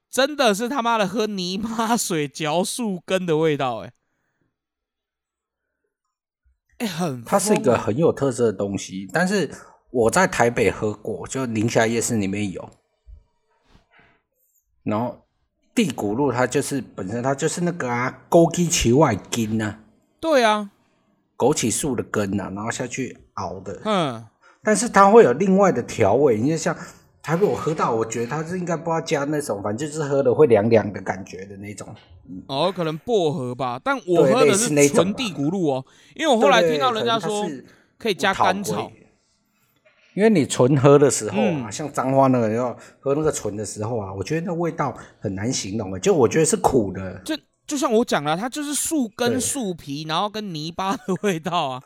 [0.08, 3.92] 真的是他妈的喝泥巴水嚼树根的味道、欸，
[6.78, 9.52] 哎，哎，很它是一个很有特色的东西，但是
[9.90, 12.70] 我在台北喝过，就宁夏夜市里面有。
[14.84, 15.21] 然后
[15.74, 19.78] 地骨露它就是本身它就是那个啊，枸杞其外根呐、啊，
[20.20, 20.70] 对啊，
[21.36, 23.80] 枸杞树的根呐、啊，然后下去熬的。
[23.84, 24.24] 嗯，
[24.62, 26.76] 但是它会有另外的调味，因为像
[27.22, 31.88] 台北我喝到，我觉得它是应该不知道加那种，反正就是喝了会凉凉的感觉的那种。
[32.46, 34.88] 哦，可能薄荷吧，但我喝的类似那种啊。
[34.88, 37.64] 是纯地骨露哦，因为我后来听到人家说是
[37.98, 38.86] 可以加甘草。
[38.86, 39.01] 味，
[40.14, 51.82] 因为你纯喝的时候啊，嗯像彰化那个要喝那个纯的时候啊，我觉得那味道很难形容的，就我觉得是苦的，就就像我讲了，它就是树根、对树皮，然后跟泥巴的味道啊。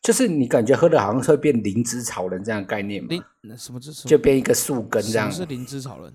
[0.00, 5.30] 就是你感觉喝的好像是会变灵芝草人这样的概念嘛，灵那什么这什么就变一个树根这样。
[5.30, 6.14] 是灵芝草人？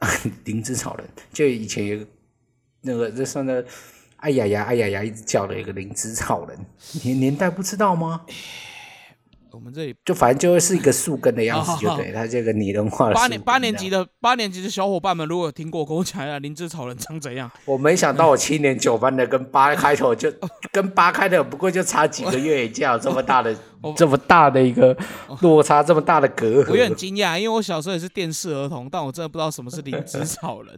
[0.44, 2.06] 灵芝草人，就以前
[2.80, 3.62] 那个这算的，
[4.16, 6.58] 哎呀呀哎呀呀一直叫的一个灵芝草人，
[7.04, 8.22] 年年代不知道吗？
[9.58, 13.90] 我们这里就反正就会是一个树根的样子，就哦对， 它这个拟人化的八年八年级。
[13.90, 17.50] 的八年级的小伙伴们，如果有听过，跟我讲一下灵芝草人长怎样。
[17.66, 20.32] 我没想到我七年九班的跟八开头就
[20.70, 23.52] 跟八开头，不过就差几个月，竟然有这么大的
[23.96, 24.96] 这么大的一个
[25.40, 26.94] 落差，这么大的隔阂我也很阂。
[26.94, 30.72] 惊讶，因为我小时候也是电视儿童，但我真的不知道什么是灵芝草人。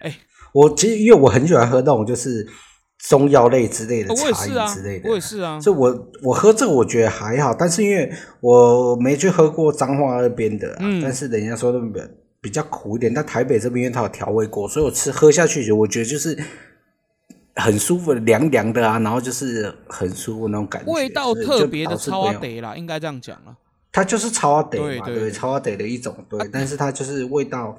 [0.00, 0.16] 哎
[0.52, 2.44] 我其实因为我很喜欢喝那种就是
[3.08, 5.58] 中药类之类的茶饮之类，的，我也是啊。
[5.58, 11.00] 所以我我喝这个我觉得还好，但是因为我没去喝过彰化那边的、啊，嗯。
[11.02, 12.10] 但是人家说那边
[12.40, 16.38] 比较苦一点，但台北这边因为它有调味过，所以我吃喝下去，我觉得就是
[17.56, 23.56] 很舒服，凉凉的啊，然后就是很舒服那种感觉，味道特别的超得啦，应该这样讲啊。
[23.92, 27.76] 它就是超阿得嘛，对，超阿得的一种，对，但是它就是味道，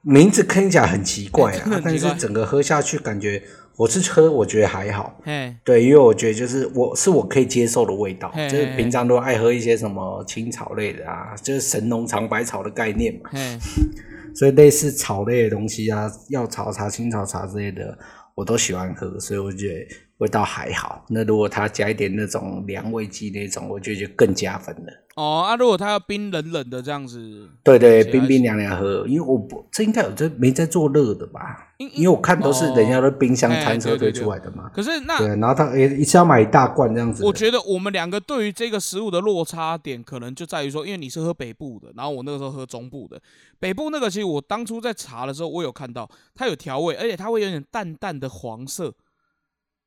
[0.00, 1.80] 名字听起来很奇怪啊，很奇怪。
[1.84, 3.42] 但是整个喝下去感觉，
[3.78, 13.56] 我是喝我觉得还好，嗯，对，因为我觉得就是我是我可以接受的味道，就是平常都爱喝一些什么青草类的啊，就是神农尝百草的概念嘛，嘿，
[14.34, 17.96] 所以类似草类的东西啊，药草茶、青草茶之类的，
[18.34, 19.86] 我都喜欢喝，所以我觉得
[20.18, 21.04] 味道还好。
[21.08, 24.92] 那如果它加一点那种凉味剂那种，我就觉得就更加分了。
[25.16, 31.74] 哦啊，如果他要冰冷冷的这样子，对对，冰冰凉凉喝，因为我不这应该有这没在做热的吧？
[31.78, 34.70] 因因为我看都是人家的冰箱哎餐车推出来的嘛。
[34.72, 37.24] 可是那对，然后他诶一次要买一大罐这样子。
[37.24, 43.20] 我觉得我们两个对于这个食物的落差点，可能就在于说，因为你是喝北部的，然后我那个时候喝中部的。
[43.58, 48.94] 北部那个其实我当初在查的时候，我有看到它有调味，而且它会有点淡淡的黄色，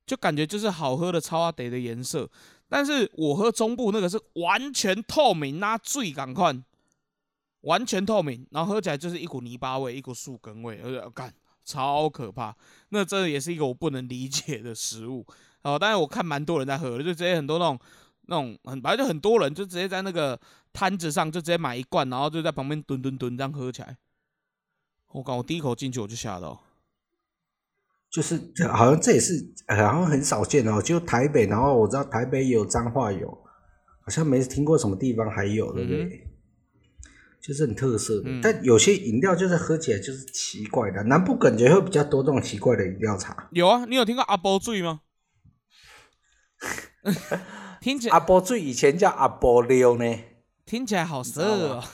[0.06, 2.28] 就感觉就是好喝的超阿得的颜色。
[2.68, 6.54] 但是我喝中部那个是完全透明，那最赶快，
[7.60, 11.32] 完全透明，然后喝起来就是一股泥巴味，一股树根味，而且干
[11.64, 12.56] 超可怕。
[12.88, 15.26] 那真的也是一个我不能理解的食物。
[15.62, 17.78] 哦，但是我看蛮多人在喝的，就直接很多那种
[18.22, 20.40] 那种很反正就很多人就直接在那个
[20.72, 23.96] 摊子上就直接买一罐，然后就在旁边蹲蹲蹲这样喝起来。
[25.08, 26.58] 我靠，我第一口进去我就吓到，
[28.12, 28.38] 就是
[28.70, 33.26] 好像这也是好像很少见哦，就台北，然后我知道台北也有彰化有，
[34.02, 36.04] 好像没听过什么地方还有，对不对？
[36.04, 36.28] 嗯
[37.42, 43.48] 就是很特色的，嗯但有些饮料就是喝起来就是奇怪的，南部感觉会比较多这种奇怪的饮料茶。
[43.50, 45.00] 有啊，你有听过阿波醉吗？
[47.80, 50.20] 听起来阿波醉以前叫阿波溜呢，
[50.64, 51.84] 听起来好色哦，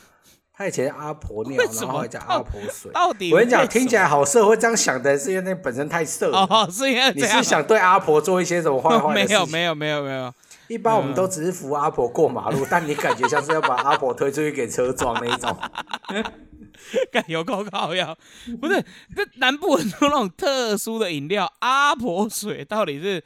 [0.58, 2.90] 他以前阿婆尿，然后还叫阿婆水。
[2.90, 6.40] 到底我跟你讲，听起来好色，会这样想的是因为那本身太色了。
[6.50, 9.38] 哦，是因为你是想对阿婆做一些什么坏坏的没事情？
[9.38, 10.34] 有没有没有没有，
[10.66, 15.56] 一般我们都只是扶阿婆过马路，但你感觉像是要把阿婆推出去给车撞那一种。
[17.12, 18.16] 干有够高呀！
[18.60, 18.82] 不是，
[19.14, 23.22] 这南部很多那种特殊的饮料，阿婆水到底是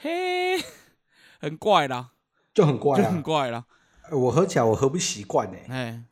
[0.00, 0.58] 嘿，
[1.40, 2.08] 很怪啦，
[2.52, 3.22] 就很怪就很啊！
[3.22, 3.64] 怪啦，
[4.10, 6.02] 我喝起来我喝不习惯呢，哎，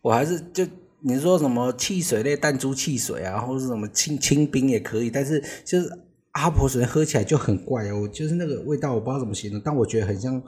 [0.00, 0.66] 我还是就
[1.00, 5.90] 你说什么汽水类弹珠汽水啊，或者是什么清清冰也可以，但是就是
[6.32, 10.42] 阿婆水喝起来就很怪哦，我就是那个味道我不知道怎么形容，但我觉得很像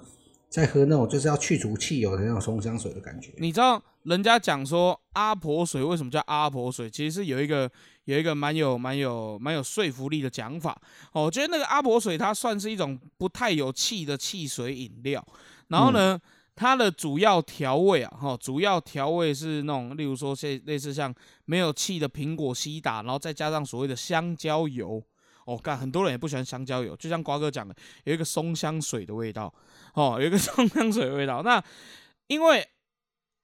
[0.49, 3.33] 在喝那种就是要去除汽油的那种松香水的感觉。
[3.39, 6.91] 你知道人家讲说阿婆水为什么叫阿婆水？
[6.91, 7.71] 其实是有一个
[8.07, 10.77] 有一个蛮有蛮有蛮有说服力的讲法
[11.13, 11.25] 哦。
[11.25, 15.25] 我觉得那个阿婆水它算是一种不太有气的汽水饮料，
[15.69, 16.19] 然后呢，
[16.61, 21.13] 它的主要调味啊，哈，主要调味是那种例如说类类似像
[21.47, 25.03] 没有气的苹果西打，然后再加上所谓的香蕉油。
[25.47, 29.53] 哦，干，很多人也不喜欢香蕉油，就像瓜哥讲的，有一个松香水的味道，
[29.95, 31.43] 哦，有一个松香水的味道。
[31.43, 31.65] 那
[32.27, 32.69] 因为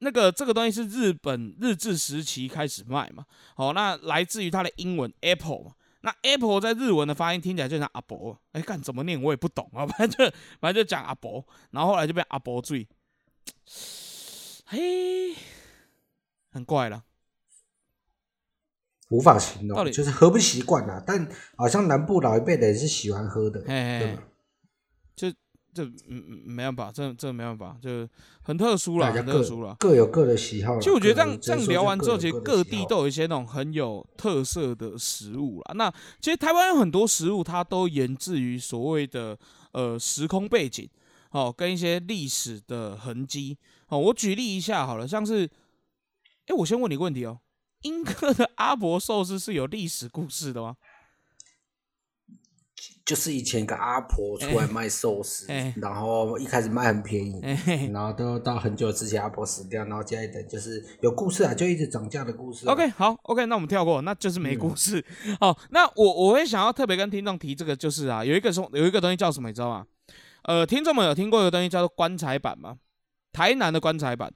[0.01, 3.25] 那个这个东西是日本日治时期开始卖嘛，
[3.55, 12.87] 好、那来自于它的英文 apple 嘛，那 apple 在日文的发音听起来就像阿伯，哎，干怎么念我也不懂啊，反正就反正就讲阿伯，然后后来就变阿伯醉，
[14.67, 15.35] 嘿，
[16.51, 17.05] 很怪了，
[19.11, 21.03] 无法形容，到底就是喝不习惯啦。
[21.07, 24.23] 但好像南部老一辈的人是喜欢喝的，嘿嘿嘿对吧？
[25.77, 28.09] 这嗯嗯没办法，这这没办法，就
[28.41, 29.77] 很特殊了，很特殊了。
[29.79, 30.81] 各有各的喜好啦。
[30.81, 35.75] 其实我觉得这样这样聊完之后，其实各地都都有一些那种很有特色的食物啦。
[35.75, 39.39] 那其实台湾有很多食物，它都源自于所谓的
[39.73, 40.89] 呃时空背景，
[41.31, 43.59] 哦，跟一些历史的痕迹。
[43.89, 45.51] 哦，我举例一下好了，像是，
[46.47, 47.41] 哎，我先问你个问题哦，
[47.83, 50.77] 英哥的阿伯寿司是有历史故事的吗？
[53.05, 57.41] 就是以前一个阿婆出来卖寿司，哎然后一开始卖很便宜，
[57.93, 65.05] 然后都到很久之前阿婆死掉，然后接一等就是有故事啊，就一直涨价的故事啊、OK，好，OK，那我们跳过，那就是没嗯故事。
[65.39, 69.87] 好，那我我会想要特别跟听众提这个，就是啊，有一个东有一个东西叫什么，你知道吗？
[70.47, 72.79] 呃，听众们有听过一个东西叫做棺材板吗？
[73.33, 74.33] 台南的棺材板，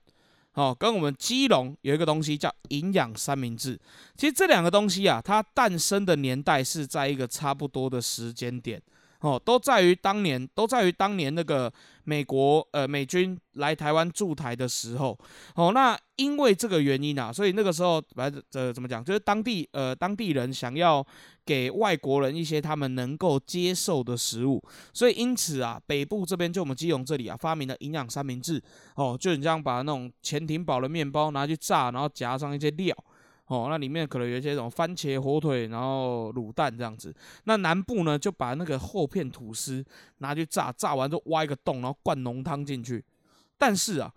[0.54, 3.78] 哦，跟我们基隆有一个东西叫营养三明治。
[4.16, 8.82] 其实这两个东西啊，它诞生的年代是在一个差不多的时间点。
[9.20, 11.72] 哦，都在于当年，都在于当年那个
[12.04, 15.18] 美国呃美军来台湾驻台的时候，
[15.54, 21.06] 哦，那因为这个原因啊，所以那个时候来呃怎么讲，就是当地呃当地人想要
[21.44, 24.62] 给外国人一些他们能够接受的食物，
[24.94, 28.62] 所以因此啊，北部这边就我们基隆这里啊，发明了营养三明治，
[28.94, 32.96] 哦，就你这样把那种潜艇堡的面包拿去炸，然后夹上一些料。
[33.50, 37.12] 哦，那里面可能有一些什么番茄、火腿，然后卤蛋这样子。
[37.44, 39.84] 那南部呢，就把那个厚片吐司
[40.18, 43.04] 拿去炸，炸完就挖一个洞，然后灌浓汤进去。
[43.58, 44.14] 但是啊，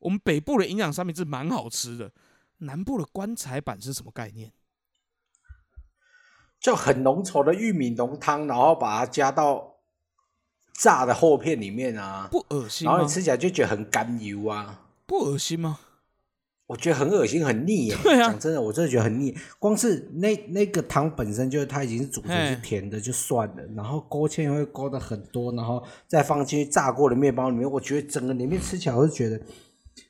[0.00, 2.10] 我们北部的营养三明治蛮好吃的，
[2.58, 4.50] 南部的棺材板是什么概念？
[6.58, 9.76] 就很浓稠的玉米浓汤，然后把它加到
[10.72, 14.80] 炸的厚片里面啊，不恶心然后你吃起来就觉得很甘油啊。
[15.06, 15.78] 不恶心吗？
[16.66, 17.96] 我觉得很恶心，很腻耶。
[18.02, 19.36] 对啊讲真的，我真的觉得很腻。
[19.58, 23.62] 光是那那个汤本身就是它已经是煮成是甜的，就算了。
[23.76, 29.38] 然后勾芡会勾的很多，然后再放进去炸过的面包里面，我觉得整个里面吃起来，我就觉得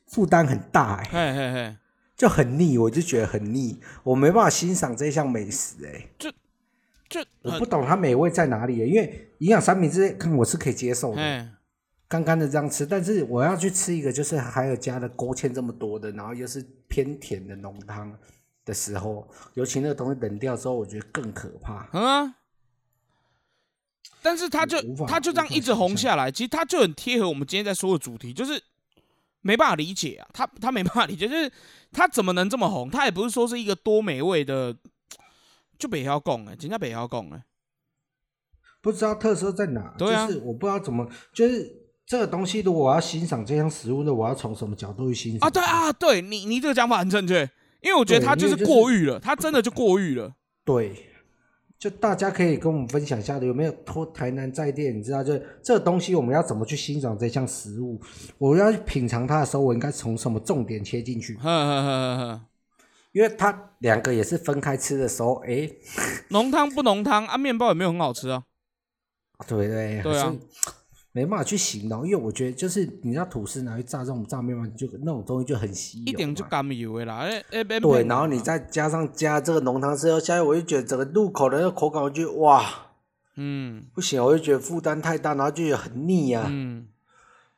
[0.07, 1.76] 负担很大哎，嘿嘿嘿，
[2.16, 6.09] 就很腻，我就觉得很腻，我没办法欣赏这项美食哎。
[6.18, 11.46] 就很我不懂它美味在哪里，因为营养三明治看我是可以接受的，嘿，
[12.14, 18.16] 干干的这样吃，但是我要去吃一个就是还有加了勾芡这么多的，然后又是偏甜的浓汤
[18.64, 21.88] 的时候，尤其那个东西冷掉之后，我觉得更可怕。
[21.92, 22.36] 嗯啊。
[24.22, 28.62] 但是它就无法它就这样一直红下来，其实它就很贴合我们今天在说的主题，就是
[29.40, 31.50] 没办法理解啊，它它没办法理解，就是
[31.90, 32.88] 它怎么能这么红？
[32.88, 34.76] 它也不是说是一个多美味的，
[35.76, 37.44] 就北要贡哎，人家北要贡哎，
[38.80, 47.48] 不知道特色在哪，对啊就是我不知道怎么，就是这个东西，如果我要欣赏这项食物呢，我要从什么角度去欣赏啊，对啊，对你你这个讲法很正确，
[47.80, 50.34] 因为我觉得它就是过誉了，它真的就过誉了。
[50.64, 51.11] 对，
[51.78, 54.96] 就大家可以跟我们分享一下的，有没有托台南在店？
[54.96, 55.32] 你知道，就
[55.62, 58.00] 这个东西我们要怎么去欣赏这项食物？
[58.38, 61.34] 我要去品尝它的时候，我应该从什么重点切进去？
[61.40, 62.40] 呵呵呵呵呵，
[63.12, 65.70] 因为它两个也是分开吃的时候，哎，
[66.28, 68.42] 浓汤不浓汤啊，面包也没有很好吃啊。
[69.48, 70.34] 对对对啊
[71.16, 82.90] 没办法去形容，因为我觉得就是你知道吐司拿去炸这种炸面包，就那种东西就很稀有，一点就甘油的啦，哎哎，对，然后你再加上加这个浓汤之后，下来我就觉得整个入口的那个口感，我就哇
[83.36, 86.48] 嗯不行，我就觉得负担太大，然后就觉得很腻啊。
[86.50, 86.88] 嗯，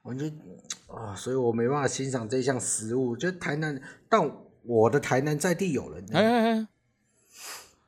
[0.02, 0.26] 我就
[0.88, 3.16] 啊，所以我没办法欣赏这项食物。
[3.16, 3.80] 就台南，
[4.10, 4.30] 但
[4.64, 6.68] 我的台南在地友人呢，哎哎哎，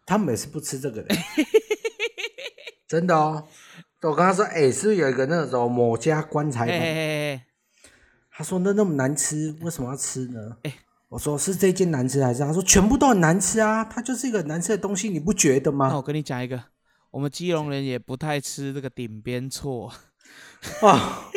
[0.07, 1.15] 他们也是不吃这个的，
[2.89, 3.47] 真的哦。
[4.03, 6.75] 我跟他说，哎、是不是有一个那种某家棺材板？
[6.75, 7.47] 哎哎哎哎，
[8.31, 10.57] 他说那那么难吃，为什么要吃呢？
[10.63, 10.73] 哎
[11.09, 12.41] 我说是这件难吃还是？
[12.41, 15.89] 他说全部都很难吃啊，它就是一个难吃的东西，你不觉得吗？
[15.89, 16.63] 那我跟你讲一个，
[17.11, 19.91] 我们基隆人也不太吃这个顶边错。
[20.83, 21.31] 啊，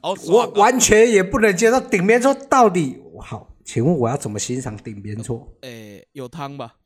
[0.00, 3.54] 哦，我完全也不能接受顶边错到底好。
[3.64, 5.54] 请问我要怎么欣赏顶边错？
[5.60, 6.76] 哎有汤吧？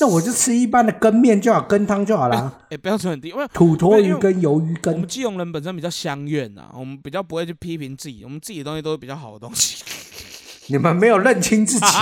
[0.00, 2.60] 那我就吃一般的羹面就好，羹汤就好啦。
[2.70, 9.84] 哎， 标准很低，因为土托鱼跟鱿鱼羹我们，基隆人本身比较相怨呐，我们比较不会去批评自己，我们自己的东西都是比较好的东西。
[10.70, 11.86] 你们没有认清自己。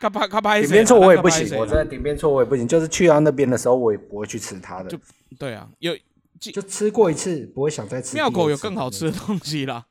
[0.00, 2.66] 咔啪咔啪，顶边错我也不行，我真的顶边错我也不行。
[2.66, 4.98] 就是去到那边的时候，我也不会去吃它的就，
[5.38, 5.96] 对啊，有
[6.40, 8.16] 就吃过一次，不会想再吃。
[8.16, 9.84] 庙口有更好吃的，东西啦。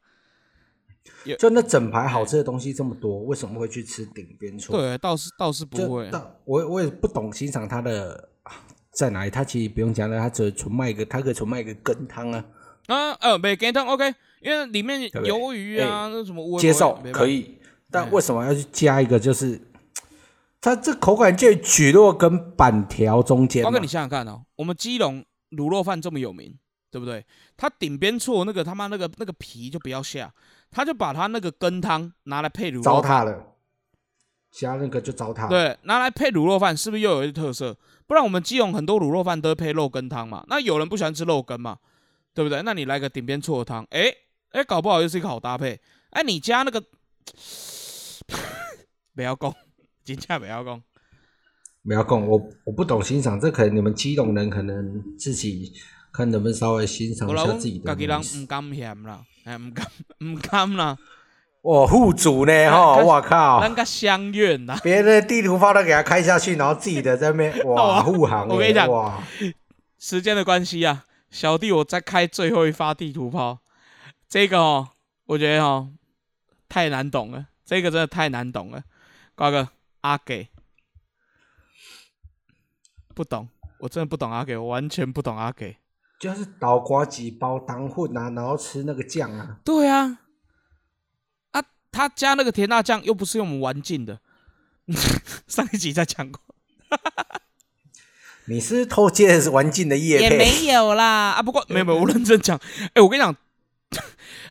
[1.40, 4.78] 就那整排好吃的东西这么多，为什么会去吃顶边错？
[4.78, 6.10] 对，倒是倒是不会。
[6.12, 8.54] 但我我也不懂欣赏它的啊
[8.92, 9.32] 在哪里。
[9.32, 12.46] 它其实不用加了，它只纯卖一个，它可以纯卖一个羹汤啊，
[12.88, 17.58] 啊呃，没羹汤 OK，因为里面鱿鱼啊，那什么我接受可以。
[17.92, 19.20] 但为什么要去加一个？
[19.20, 19.62] 就是
[20.60, 23.70] 它这口感介于蒟蒻跟板条中间嘛。
[23.70, 26.58] 包哥，你想想看哦，我们基隆卤肉饭这么有名，
[26.92, 27.26] 对不对？
[27.56, 30.34] 它顶边错那个他妈那个那个皮就不要下，
[30.76, 33.56] 他就把他那个羹汤拿来配卤糟蹋了，
[34.52, 37.78] 其他那个就糟蹋。，对，拿来配卤肉饭，是不是又有一个特色？
[38.06, 41.78] 不然我们基隆很多卤肉饭都是配肉羹汤嘛，那有人不喜欢吃肉羹嘛，
[42.34, 42.62] 对不对？
[42.64, 44.14] 那你来个顶边错的汤，哎
[44.52, 45.80] 哎，搞不好又是一个好搭配。
[46.10, 46.84] 哎，你加那个，
[49.16, 49.56] 不要讲，
[50.04, 50.84] 真正不要讲。
[51.86, 55.72] 不要讲，我我不懂欣赏，这可能你们基隆人可能自己
[56.12, 59.88] 看能不能稍微欣赏一下自己的家己人美食唔甘嫌啦，哎，唔甘
[60.26, 60.98] 唔甘啦，
[61.62, 62.70] 哇，户主呢？
[62.70, 63.62] 哈，看我靠！
[63.62, 64.80] 咱个相怨啊。
[64.84, 69.24] 别人的地图炮都给他开下去，然后自己的在那边 哇护航欸，我跟你讲哇，
[70.00, 73.60] 时间的关系啊，小弟我再开最后一发地图炮。
[74.28, 74.90] 这个哦，
[75.26, 75.92] 我觉得哦
[76.68, 78.84] 太难懂了，这个真的太难懂了。
[79.36, 79.70] 瓜哥，
[80.02, 80.48] 阿给
[83.14, 83.48] 不懂，
[83.80, 85.78] 我真的不懂阿给，我完全不懂阿给。
[86.20, 89.58] 就是倒瓜几包当混啊，然后吃那个酱啊。
[89.64, 90.20] 对啊，
[91.52, 94.20] 啊，他加那个甜辣酱又不是用我们玩进的，
[95.48, 96.42] 上一集在讲过，
[98.48, 100.24] 你是偷接玩进的叶配？
[100.24, 101.42] 也没有啦啊。
[101.42, 102.60] 不过 没有没有，我认真讲，
[102.94, 103.36] 哎，我跟你讲，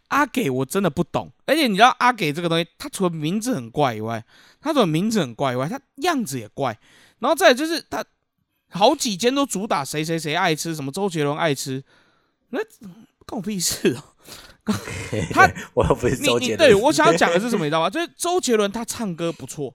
[0.09, 4.25] 阿给我真的不懂，而且你知道阿给这个东西，他除了名字很怪以外，
[4.61, 6.79] 他除了名字很怪以外，他样子也怪，
[7.19, 8.05] 然后再来就是它
[8.75, 11.83] 好几间都主打谁谁谁爱吃，什么周杰伦爱吃，
[12.51, 12.59] 那
[13.25, 14.03] 关我屁事哦。
[15.33, 16.71] 他我又不是你周杰伦。
[16.71, 17.89] 你对我想要讲的是什么，你知道吗？
[17.91, 19.73] 就是周杰伦他唱歌不错，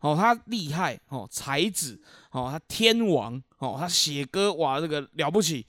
[0.00, 2.00] 哦，他厉害，哦，才子，
[2.32, 5.66] 哦，他天王，哦，他写歌哇，这个了不起，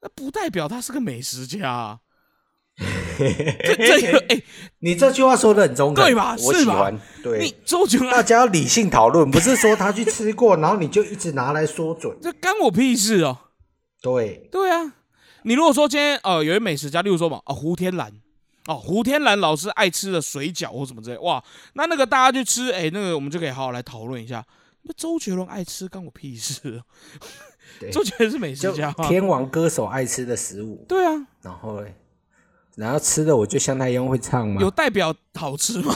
[0.00, 2.00] 那不代表他是个美食家啊。
[3.16, 4.42] 这这个哎、
[4.80, 6.34] 你这句话说的很中肯，对吧？
[6.40, 6.98] 我喜欢。
[7.22, 7.38] 对。
[7.38, 12.16] 你，周杰伦大家要理性讨论，不是说他去吃过，然后你就一直拿来说准。
[12.20, 13.38] 这干我屁事哦。
[14.02, 14.94] 对，对啊，
[15.44, 18.12] 你如果说今天呃有一美食家，例如说嘛，啊胡天蓝，
[18.66, 21.42] 哦胡天蓝老师爱吃的水饺或什么之类，哇，
[21.74, 24.44] 那那个大家去吃，哎、那个我们就可以好好来讨论一下。
[24.82, 26.82] 那周杰伦爱吃，干我屁事
[27.92, 28.92] 周杰伦是美食家？
[29.08, 31.94] 天王歌手爱吃的食物，对啊，然后嘞
[32.76, 34.70] 然后吃的我就像他一样会唱吗有？
[34.70, 35.94] 代表好吃吗？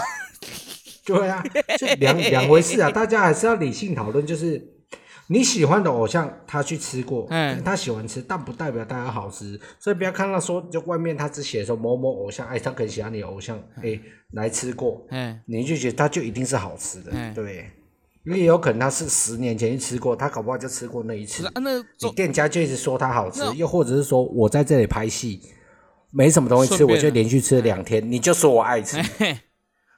[1.05, 1.43] 对啊，
[1.79, 4.27] 就两两回事啊，大家还是要理性讨论。
[4.27, 4.63] 就是
[5.29, 13.99] 你喜欢的偶像，他去吃过，嗯他喜欢吃，但不代表大家好吃，所以不要看到说就外面他只写说某某偶像，哎，他可能喜欢你的偶像，哎，
[14.33, 17.71] 来吃过，嗯，你就觉得他就一定是好吃的，哎对。
[18.25, 25.41] 因为有可能他是十年前去吃过，他搞不好就吃过那一次那你店家就一直说他好吃，又或者是说我在这里拍戏，
[26.19, 29.01] 没什么东西吃，我就连续吃了两天，你就说我爱吃。
[29.19, 29.39] 嘿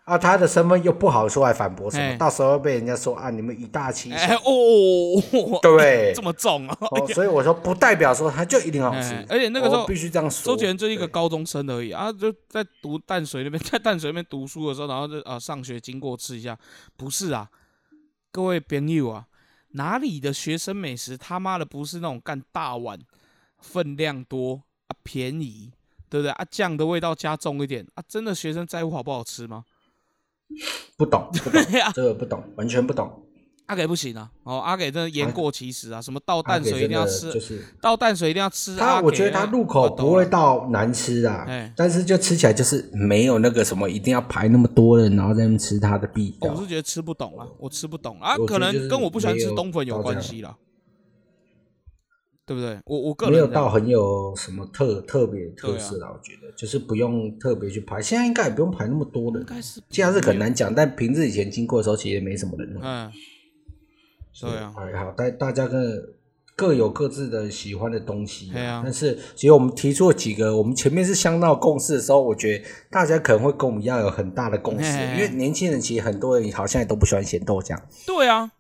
[0.05, 6.13] 啊，他的身份又不好说来反驳什哎么，到时候被人家说啊，你们以大欺哎小，哦，对。
[6.15, 6.77] 这么重啊！
[6.91, 9.15] 哦，所以我说不代表说他就一定好吃。
[9.15, 10.53] 哎，而且那个时候必须这样说。
[10.53, 16.59] 周杰伦就是一个高中生而已啊，就在读淡水那边，在淡水那边读书的时候，然后就啊上学经过吃一下，
[16.99, 17.49] 不是啊，
[18.31, 19.25] 各位朋友啊，
[19.71, 22.99] 哪里的学生美食他妈的不是那种干大碗，
[23.59, 25.71] 分量多啊便宜，
[26.11, 26.45] 对不对啊？
[26.51, 29.65] 酱的味道加重一点啊，真的学生在乎好不好吃吗？
[30.99, 33.09] 不懂，不懂 啊，这个不懂，完全不懂。
[33.67, 46.61] 阿给不行啊，哦阿给真的言过其实啊，什么倒淡水一定要吃，就是倒淡水一定要吃阿他，我觉得他入口不会到难吃啊哎，但是就吃起来就是没有那个什么一定要排那么多人，然后在那边吃它的必要哦我。
[46.61, 50.57] 是觉得吃不懂啊，我吃不懂啊，可能跟我不喜欢吃冬粉有关系啦，
[52.51, 52.77] 对不对？
[52.85, 62.81] 我我个人没有到很有什么特特别特色啦，我觉得就是不用特别去排，现在应该也不用排那么多人应，该是假日很难讲，但平日以前经过的时候其实也没什么人哦。
[62.83, 63.13] 嗯，
[64.41, 65.79] 对啊还好，大大家各
[66.57, 77.81] 各有各自的喜欢的东西对啊但是其实我们提出了几个，我们前面是相当共识的时候，我觉得大家可能会跟我们一样有很大的共识，嘿嘿嘿因为年轻人其实很多人好像也都不喜欢咸豆浆。
[78.05, 78.51] 对啊，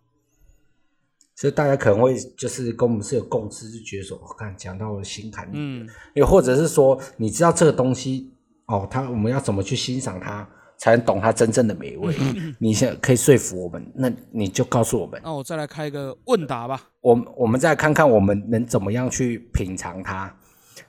[1.41, 8.31] 所以大家可能会就是跟我们是有共识，就觉得说，我、看讲到我的心坎里，嗯，又或者是说，你知道这个东西
[8.67, 12.15] 哦，它我们要怎么去欣赏它，才能懂它真正的美味？
[12.61, 16.91] 你现在可以说服我们，那你就告诉我们，那我再来开一个问答吧。
[17.01, 20.37] 我我们再看看我们能怎么样去品尝它，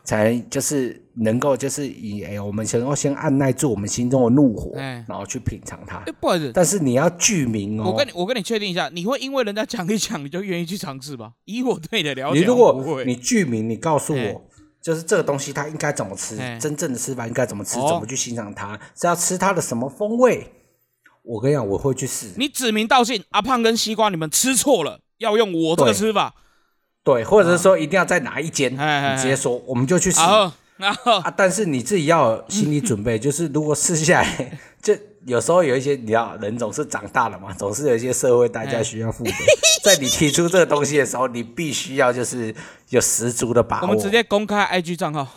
[0.03, 6.13] 才就是能够就是以哎，我们能够先按耐住我们心中的怒火，哎然后去品尝它哎，。
[6.19, 11.33] 不好意思，但是你要具名哦，我跟你我跟你确定一下，你会因为人家讲一讲，你就愿意去尝试吗？
[11.45, 14.41] 以我对你的了解，你如果你具名，你告诉哎我，
[14.81, 20.47] 就是这个东西它应该怎么吃哎，真正的吃法应该怎么吃，哦怎么去欣赏它，是要吃它的什么风味？
[21.23, 22.27] 我跟你讲，我会去试。
[22.35, 26.33] 你指名道姓，阿胖跟西瓜你们吃错了，要用我这个吃法。
[27.03, 30.19] 对，或者是说一定要在哪一间，你直接说，我们就去试
[30.77, 31.33] 然后啊。
[31.35, 34.95] 但是你自己要有心理准备，就是如果试下来， 就
[35.25, 39.31] 有时候有一些，你知道，人总是长大了嘛，总是有一些社会代价需要付的。
[39.83, 42.53] 在你提出这个东西的时候，你必须要就是
[42.89, 43.87] 有十足的把握。
[43.87, 45.27] 我们直接公开 IG 账号。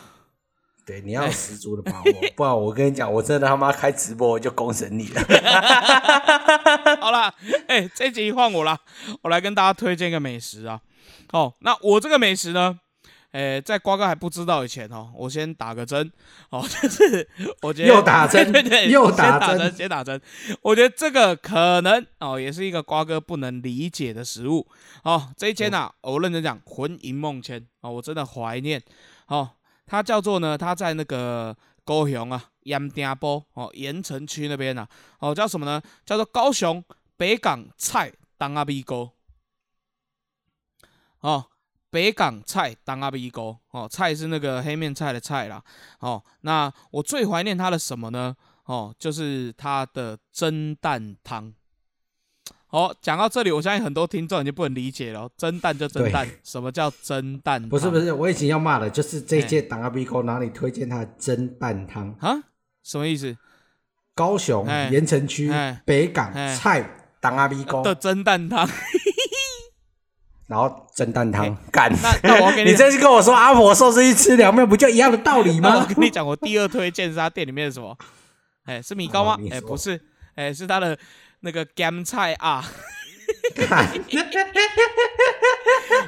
[0.87, 5.23] 对，你要有十足的把握，不然我跟你讲，我真的他妈开直播我就公审你了。
[7.01, 7.33] 好啦，
[7.69, 8.79] 哎、这集换我啦，
[9.23, 10.79] 我来跟大家推荐一个美食啊。
[11.35, 12.79] 哦，那我这个美食呢，
[13.33, 16.13] 诶，在瓜哥还不知道以前哦，我先打个针
[16.51, 17.29] 哦， 就是
[17.63, 20.21] 我觉得又打针 对对，又先打打针先打针。
[20.63, 24.65] 我觉得这个可能哦，也是一个瓜哥不能理解的食物
[25.03, 25.29] 哦。
[25.37, 28.81] 这一间呐、我认真讲，魂萦梦牵哦，我真的怀念
[29.27, 29.51] 哦。
[29.87, 35.83] 它叫做呢，它在那个高雄啊，盐埕坡哦，盐城区那边啊，哦，叫什么呢？
[36.07, 36.83] 叫做高雄
[37.17, 39.11] 北港菜当阿鼻沟
[41.25, 41.47] 哦。
[41.91, 45.63] 北港菜当阿鼻沟哦，菜是那个黑面菜的菜啦
[46.01, 46.21] 哦。
[46.41, 48.35] 那我最怀念它的什么呢？
[48.65, 51.55] 哦，就是它的蒸蛋汤。
[52.71, 55.31] 哦，讲到这里，我相信很多听众已经不能理解了哦。
[55.37, 57.63] 蒸蛋就蒸蛋，什么叫蒸蛋？
[57.69, 62.13] 不是不是，我已经要骂了，就是这一届党阿 B 哥哪里推荐他的蒸蛋汤？
[62.19, 62.35] 啊？
[62.83, 63.37] 什么意思？
[64.17, 66.85] 高雄哎盐城区哎北港哎菜
[67.21, 68.69] 党阿 B 哥，的蒸蛋汤？
[70.47, 71.93] 然后蒸蛋汤干。
[72.03, 75.95] 那那我要跟你 你这是跟我说阿婆寿司一吃凉面，不就一样的道理吗 我？
[75.95, 77.97] 跟你讲，我第二推荐是他店里面的什么？
[78.67, 79.37] 哎，是米糕吗？
[79.51, 80.01] 哎，说不是，
[80.35, 80.97] 哎，是他的
[81.41, 82.65] 那个干菜啊。
[83.55, 83.87] 看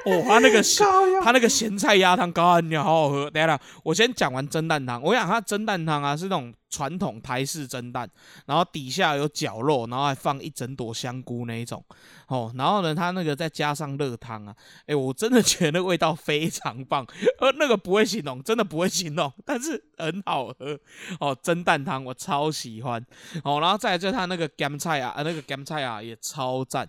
[0.05, 0.87] 哦，他那个咸
[1.23, 3.29] 他那个咸菜鸭汤干你，好好喝。
[3.31, 5.03] 等一下啦，我先讲完蒸蛋汤。
[5.03, 8.09] 我想他蒸蛋汤啊是那种传统台式蒸蛋，
[8.47, 11.85] 然后底下有绞肉，然后还放一整朵香菇那一种。
[12.29, 14.55] 哦，然后呢，他那个再加上热汤啊，
[14.87, 17.05] 哎，我真的觉得那味道非常棒。
[17.41, 20.79] 呃，那个不会形容，真的不会形容， 但是很好喝。
[21.19, 23.05] 哦，蒸蛋汤我超喜欢。
[23.43, 26.89] 哦，然后再来就是它那个干菜啊，呃，那个干菜啊也超赞。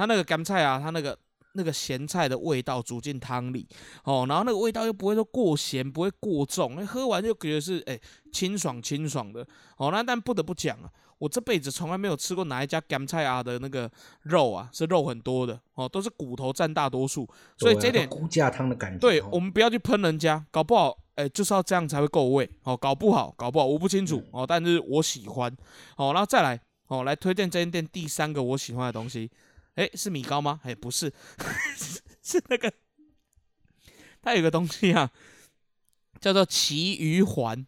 [0.00, 1.14] 它那个干菜啊，它那个
[1.52, 3.68] 那个咸菜的味道煮进汤里，
[4.04, 8.00] 哦，然后那个味道又不会说过咸，不会过重，那喝完就觉得是哎、
[8.32, 9.46] 清爽清爽的，
[9.76, 10.88] 哦，那但不得不讲啊，
[11.18, 13.90] 我这辈子从来没有吃过哪一家干菜啊的那个
[14.22, 17.28] 肉啊是肉很多的，哦，都是骨头占大多数，
[17.58, 18.98] 所以这点骨架汤的感觉。
[18.98, 19.28] 对哦。
[19.32, 25.54] 我们不要去喷人家，搞不好，哎、就是要这样才会够味，哦，搞不好，搞不好，我不清楚，哦，但是我喜欢，
[25.98, 29.30] 哦，然后再来，哦，来推荐这间店第三个我喜欢的东西，
[29.74, 30.60] 哎、是米糕吗？
[30.64, 31.12] 哎、不是，
[32.22, 32.72] 是那个，
[34.22, 35.10] 它有个东西啊，
[36.20, 37.66] 叫做奇鱼环，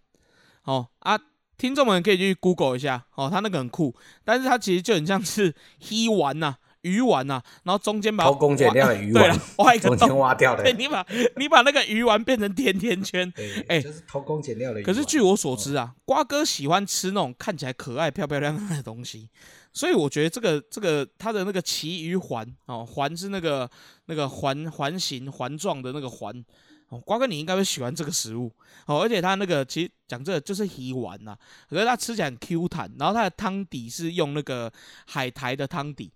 [0.64, 1.18] 哦啊，
[1.56, 11.06] 听众们可以去 Google 一下，哦，它那个很酷，但是它其实就很像是 黑丸呐、鱼丸呐、然后中间把偷工减料的鱼丸挖对了，挖一个中间洞，挖掉的对，你把
[11.36, 13.30] 你把那个鱼丸变成甜甜圈。
[13.32, 14.94] 对，哎就是偷工减料的鱼丸。
[14.94, 19.28] 可是据我所知啊，瓜哥喜欢吃那种看起来可爱、漂漂亮亮的东西，
[19.72, 23.68] 所以我觉得这个这个它的那个奇鱼环哦，环是那个
[24.06, 26.44] 那个环环形环状的那个环
[26.88, 28.52] 哦，瓜哥你应该会喜欢这个食物
[28.86, 31.36] 哦，而且它那个其实讲这个就是鱼丸呐、
[31.70, 34.70] 可是它吃起来很 Q 弹，然后它的汤底是用那个
[35.06, 36.12] 海苔的汤底，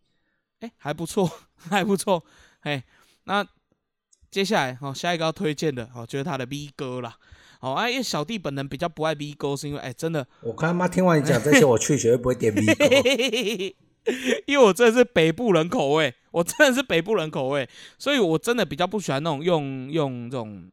[0.60, 1.30] 哎，还不错，
[1.70, 2.24] 还不错，
[2.60, 2.82] 哎，
[3.24, 3.46] 那
[4.30, 7.16] 接下来哦，下一个要推荐的哦，就是他的 V 哥啦。
[7.60, 13.76] 哦，啊，因为小弟本人比较不爱 V 哥，是因为哎，真的，我看他妈听完你讲这些，我去绝对不会点 V 狗。
[14.46, 20.70] 因为我真的是北部人口味，我真的是北部人口味，所以我真的比较不喜欢那种用用这种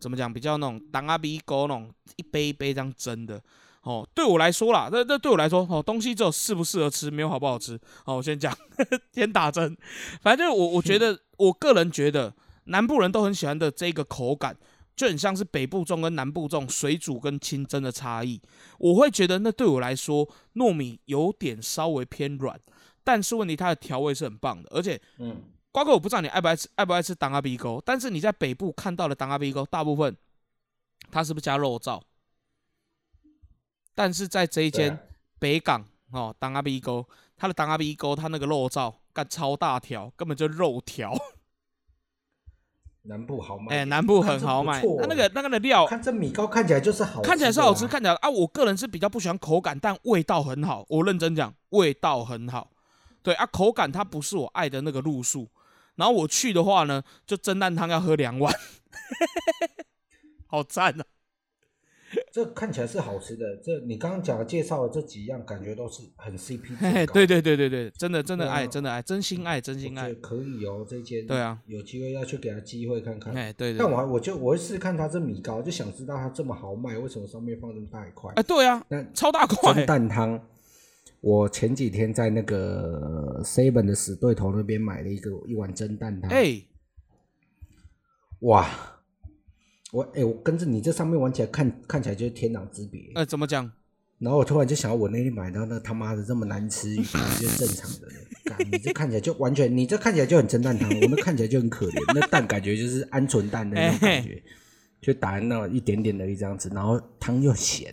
[0.00, 3.42] 怎么讲，比较那种当阿 V 哥那种一杯一杯这样蒸的。
[3.82, 7.80] 哦，对我来说啦，那那对我来说，哦，东西只有适不适合吃，没有好不好吃。
[8.04, 8.54] 哦，我先讲，
[9.12, 9.76] 先打针。
[10.20, 14.54] 反正我我觉得，我个人觉得南部人都很喜欢的这个口感，
[14.94, 18.40] 就很像是北部粽跟南部粽水煮跟清蒸的差异。
[18.78, 22.60] 我会觉得那对我来说，糯米有点稍微偏软，
[23.02, 30.14] 但是问题它的调味是很棒的，而且嗯，瓜哥我不知道你爱不爱吃爱不爱吃当阿鼻沟，但是你在北部看到的当阿鼻沟，大部分
[31.10, 32.02] 它是不是加肉燥？
[33.94, 34.98] 但是在这一间
[35.38, 41.14] 北港哦，当阿鼻沟，它的当阿鼻沟，它那个肉燥干超大条，根本就肉条。
[43.02, 43.74] 南部好卖。
[43.74, 47.86] 哎、南部很好买，它那个那个的料看这米糕看起来就是好，看起来是好吃，。
[47.88, 50.84] 看起来啊，我个人是比较不喜欢口感，但味道很好。
[50.88, 52.70] 我认真讲，味道很好。
[53.22, 55.48] 对啊，口感它不是我爱的那个路数。
[55.96, 58.54] 然后我去的话呢，就蒸蛋汤要喝两碗，
[60.46, 61.04] 好赞啊！
[62.32, 63.56] 这看起来是好吃的。
[63.56, 66.78] 这你刚刚讲的介绍的这几样，感觉都是很 CP
[67.12, 70.12] 对对对对对，真的真的爱，真的爱，真心爱，真心爱。
[70.14, 73.34] 可以哦，这间对啊，有机会要去给他机会看看。
[73.34, 78.32] 哎，对但我还我就我会试试看他这米糕，就想知道它这么好卖，为什么上面放这么大一块？
[78.36, 80.40] 哎，对啊，那超大块蒸，蛋汤，
[81.20, 86.62] 我前几天在那个 seven 的死对头那边买了一个一碗蒸蛋汤，哎，
[88.42, 88.68] 哇，
[89.92, 93.10] 我哎、我跟着你这上面玩起来看看起来就是天壤之别。
[93.14, 93.70] 呃，怎么讲？
[94.18, 98.08] 然后我突然就想到，我那天买到那他妈的这么难吃，是正常的。
[98.44, 102.14] 干你这看起来就完全，你这看起来就很蒸蛋汤，我那看起来就很可怜。
[102.14, 104.42] 那蛋感觉就是鹌鹑蛋的那种感觉，
[105.00, 107.92] 就打那一点点的一这样子，然后汤又咸，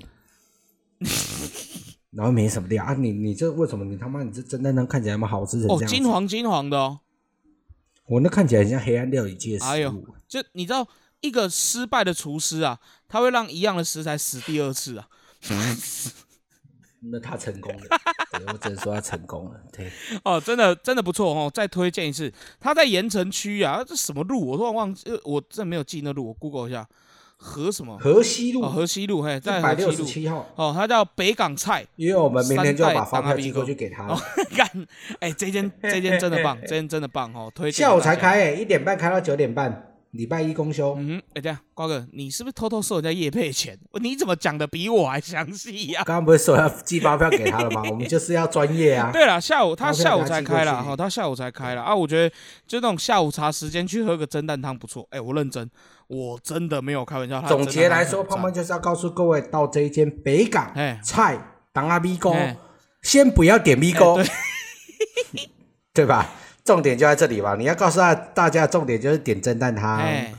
[2.11, 2.93] 然后没什么料啊。
[2.93, 5.95] 你你这为什么你他妈你这蒸蛋汤看起来那么好吃成这哦，样子？
[5.95, 6.99] 金黄金黄的哦。
[8.07, 10.87] 我那看起来很像黑暗料理界的哎呦食物。，就你知道
[11.21, 15.07] 一个失败的厨师啊，他会让一样的食材死第二次啊。
[17.09, 17.81] 那他成功了，
[18.51, 19.61] 我只能说他成功了。
[19.71, 19.89] 对，
[20.25, 22.33] 哦，真的真的不错哦，再推荐一次。
[22.59, 26.85] 他在盐城区啊，这什么路我突然忘记，呃我真的没有记那路，我 Google 一下，
[27.37, 27.97] 河什么？
[27.99, 30.07] 河西路哦，河西路，嘿，在一百六河西路。
[30.07, 31.85] 十七号，哦，他叫北港菜。
[31.97, 34.19] 因为我们明天就要把发票寄过去给他了哦。
[34.57, 34.67] 干，
[35.19, 37.85] 哎，这间这间真的棒，这间真的棒哦，推荐。
[37.85, 38.15] 下午才。
[38.15, 40.95] 开诶，一点半开到九点半，礼拜一公休。
[40.97, 43.77] 嗯哼，哎，这样，瓜哥，你是不是偷偷收人家叶配钱？
[44.01, 46.03] 你怎么讲的比我还详细呀？
[46.03, 47.83] 刚刚不是说要寄发票给他了吗？
[47.89, 49.11] 我们就是要专业啊。
[49.13, 51.95] 对了，下午他下午才开了，去哈，他下午才开了啊。
[51.95, 52.35] 我觉得
[52.67, 55.07] 就那种下午茶时间去喝个蒸蛋汤不错。
[55.11, 55.69] 哎，我认真，
[56.07, 57.41] 我真的没有开玩笑。
[57.43, 61.39] 总结来说，胖胖就是要告诉各位，到这一间北港哎菜
[61.71, 62.57] 当阿沟哎，
[63.03, 64.25] 先不要点沟哎，
[65.93, 66.29] 对吧？
[66.67, 67.55] 重点就在这里吧。
[67.55, 70.33] 你要告诉大大家，重点就是点蒸蛋汤，哎，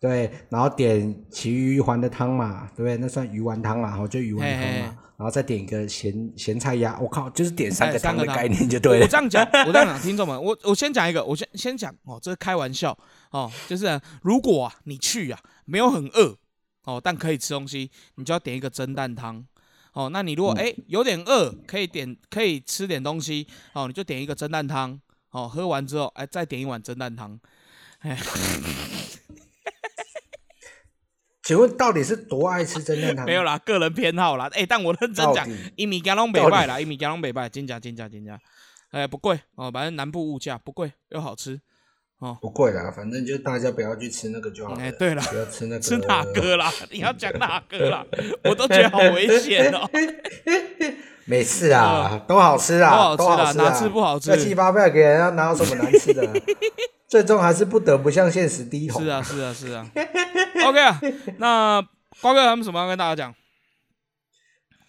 [0.00, 2.96] 对，然后点其余鱼丸的汤嘛，对不对？
[2.98, 6.96] 那算鱼丸汤嘛，然后就鱼丸汤嘛，然后再点一个咸咸菜鸭。
[7.00, 9.04] 我靠，就是点三哎个汤汤的概念就对了。
[9.04, 12.96] 我这样讲， 我这样讲，听众们，我我先讲一个，我先先讲哦，这是开玩笑
[13.32, 16.36] 哦，就是啊如果啊你去啊没有很饿
[16.84, 19.44] 哦，但可以吃东西，你就要点一个蒸蛋汤。
[19.94, 24.98] 哦，那你如果哎、有点饿，可以点可以吃点东西哦，你就点一个蒸蛋汤
[25.32, 27.38] 哦，喝完之后哎再点一碗蒸蛋汤。
[31.42, 33.26] 请问到底是多爱吃蒸蛋汤？
[33.26, 34.48] 没有啦，个人偏好啦。
[34.52, 38.38] 哎、但我认真讲一米加拢北到拜啦，一米加拢北拜，金价金价金价，
[38.92, 41.60] 哎、不贵哦，反正南部物价不贵又好吃。
[42.18, 44.80] 哦不贵啦，反正就大家不要去吃那个就好了。
[44.80, 45.80] 哎对了不要吃那个。
[45.80, 46.24] 吃哪？
[46.32, 46.72] 个啦？
[46.92, 48.06] 你要讲哪个啦？
[48.44, 49.90] 我都觉得好危险哦。
[51.24, 56.32] 没事啊，都好吃啊，都好吃啊哪次不好吃要寄发票给人家，哪有什么难吃的啊？
[57.08, 59.00] 最终还是不得不向现实低头。
[59.00, 59.86] 是啊，是啊，是啊。
[60.66, 61.00] OK 啊，
[61.38, 61.82] 那
[62.20, 63.34] 瓜哥他们什么要跟大家讲？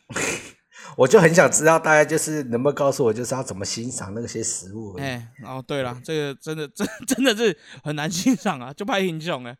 [0.95, 4.95] 我就很想知道大家就是能不能告诉我，就是要怎么欣赏那些食物。
[4.99, 9.57] 哎、哦，对了，这个真的真真的是很难欣赏啊，就拍英雄哎。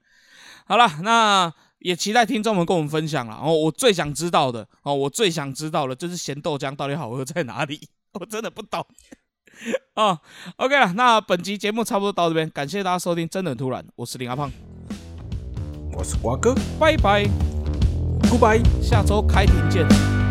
[0.66, 1.52] 好了，那
[1.84, 3.40] 也期待听众们跟我们分享了。
[3.42, 7.88] 哦，我最想知道的哦，我最想知道的就是咸豆浆到底好喝在哪里，
[8.20, 8.84] 我真的不懂。
[9.96, 10.20] 哦
[10.56, 14.50] ，OK 了，那本集节目差不多到这边，感谢大家收听，真的很突然，我是林阿胖，
[15.92, 17.26] 我是瓜哥拜拜
[18.24, 18.64] ，，Goodbye。
[18.82, 20.23] 下周开庭见。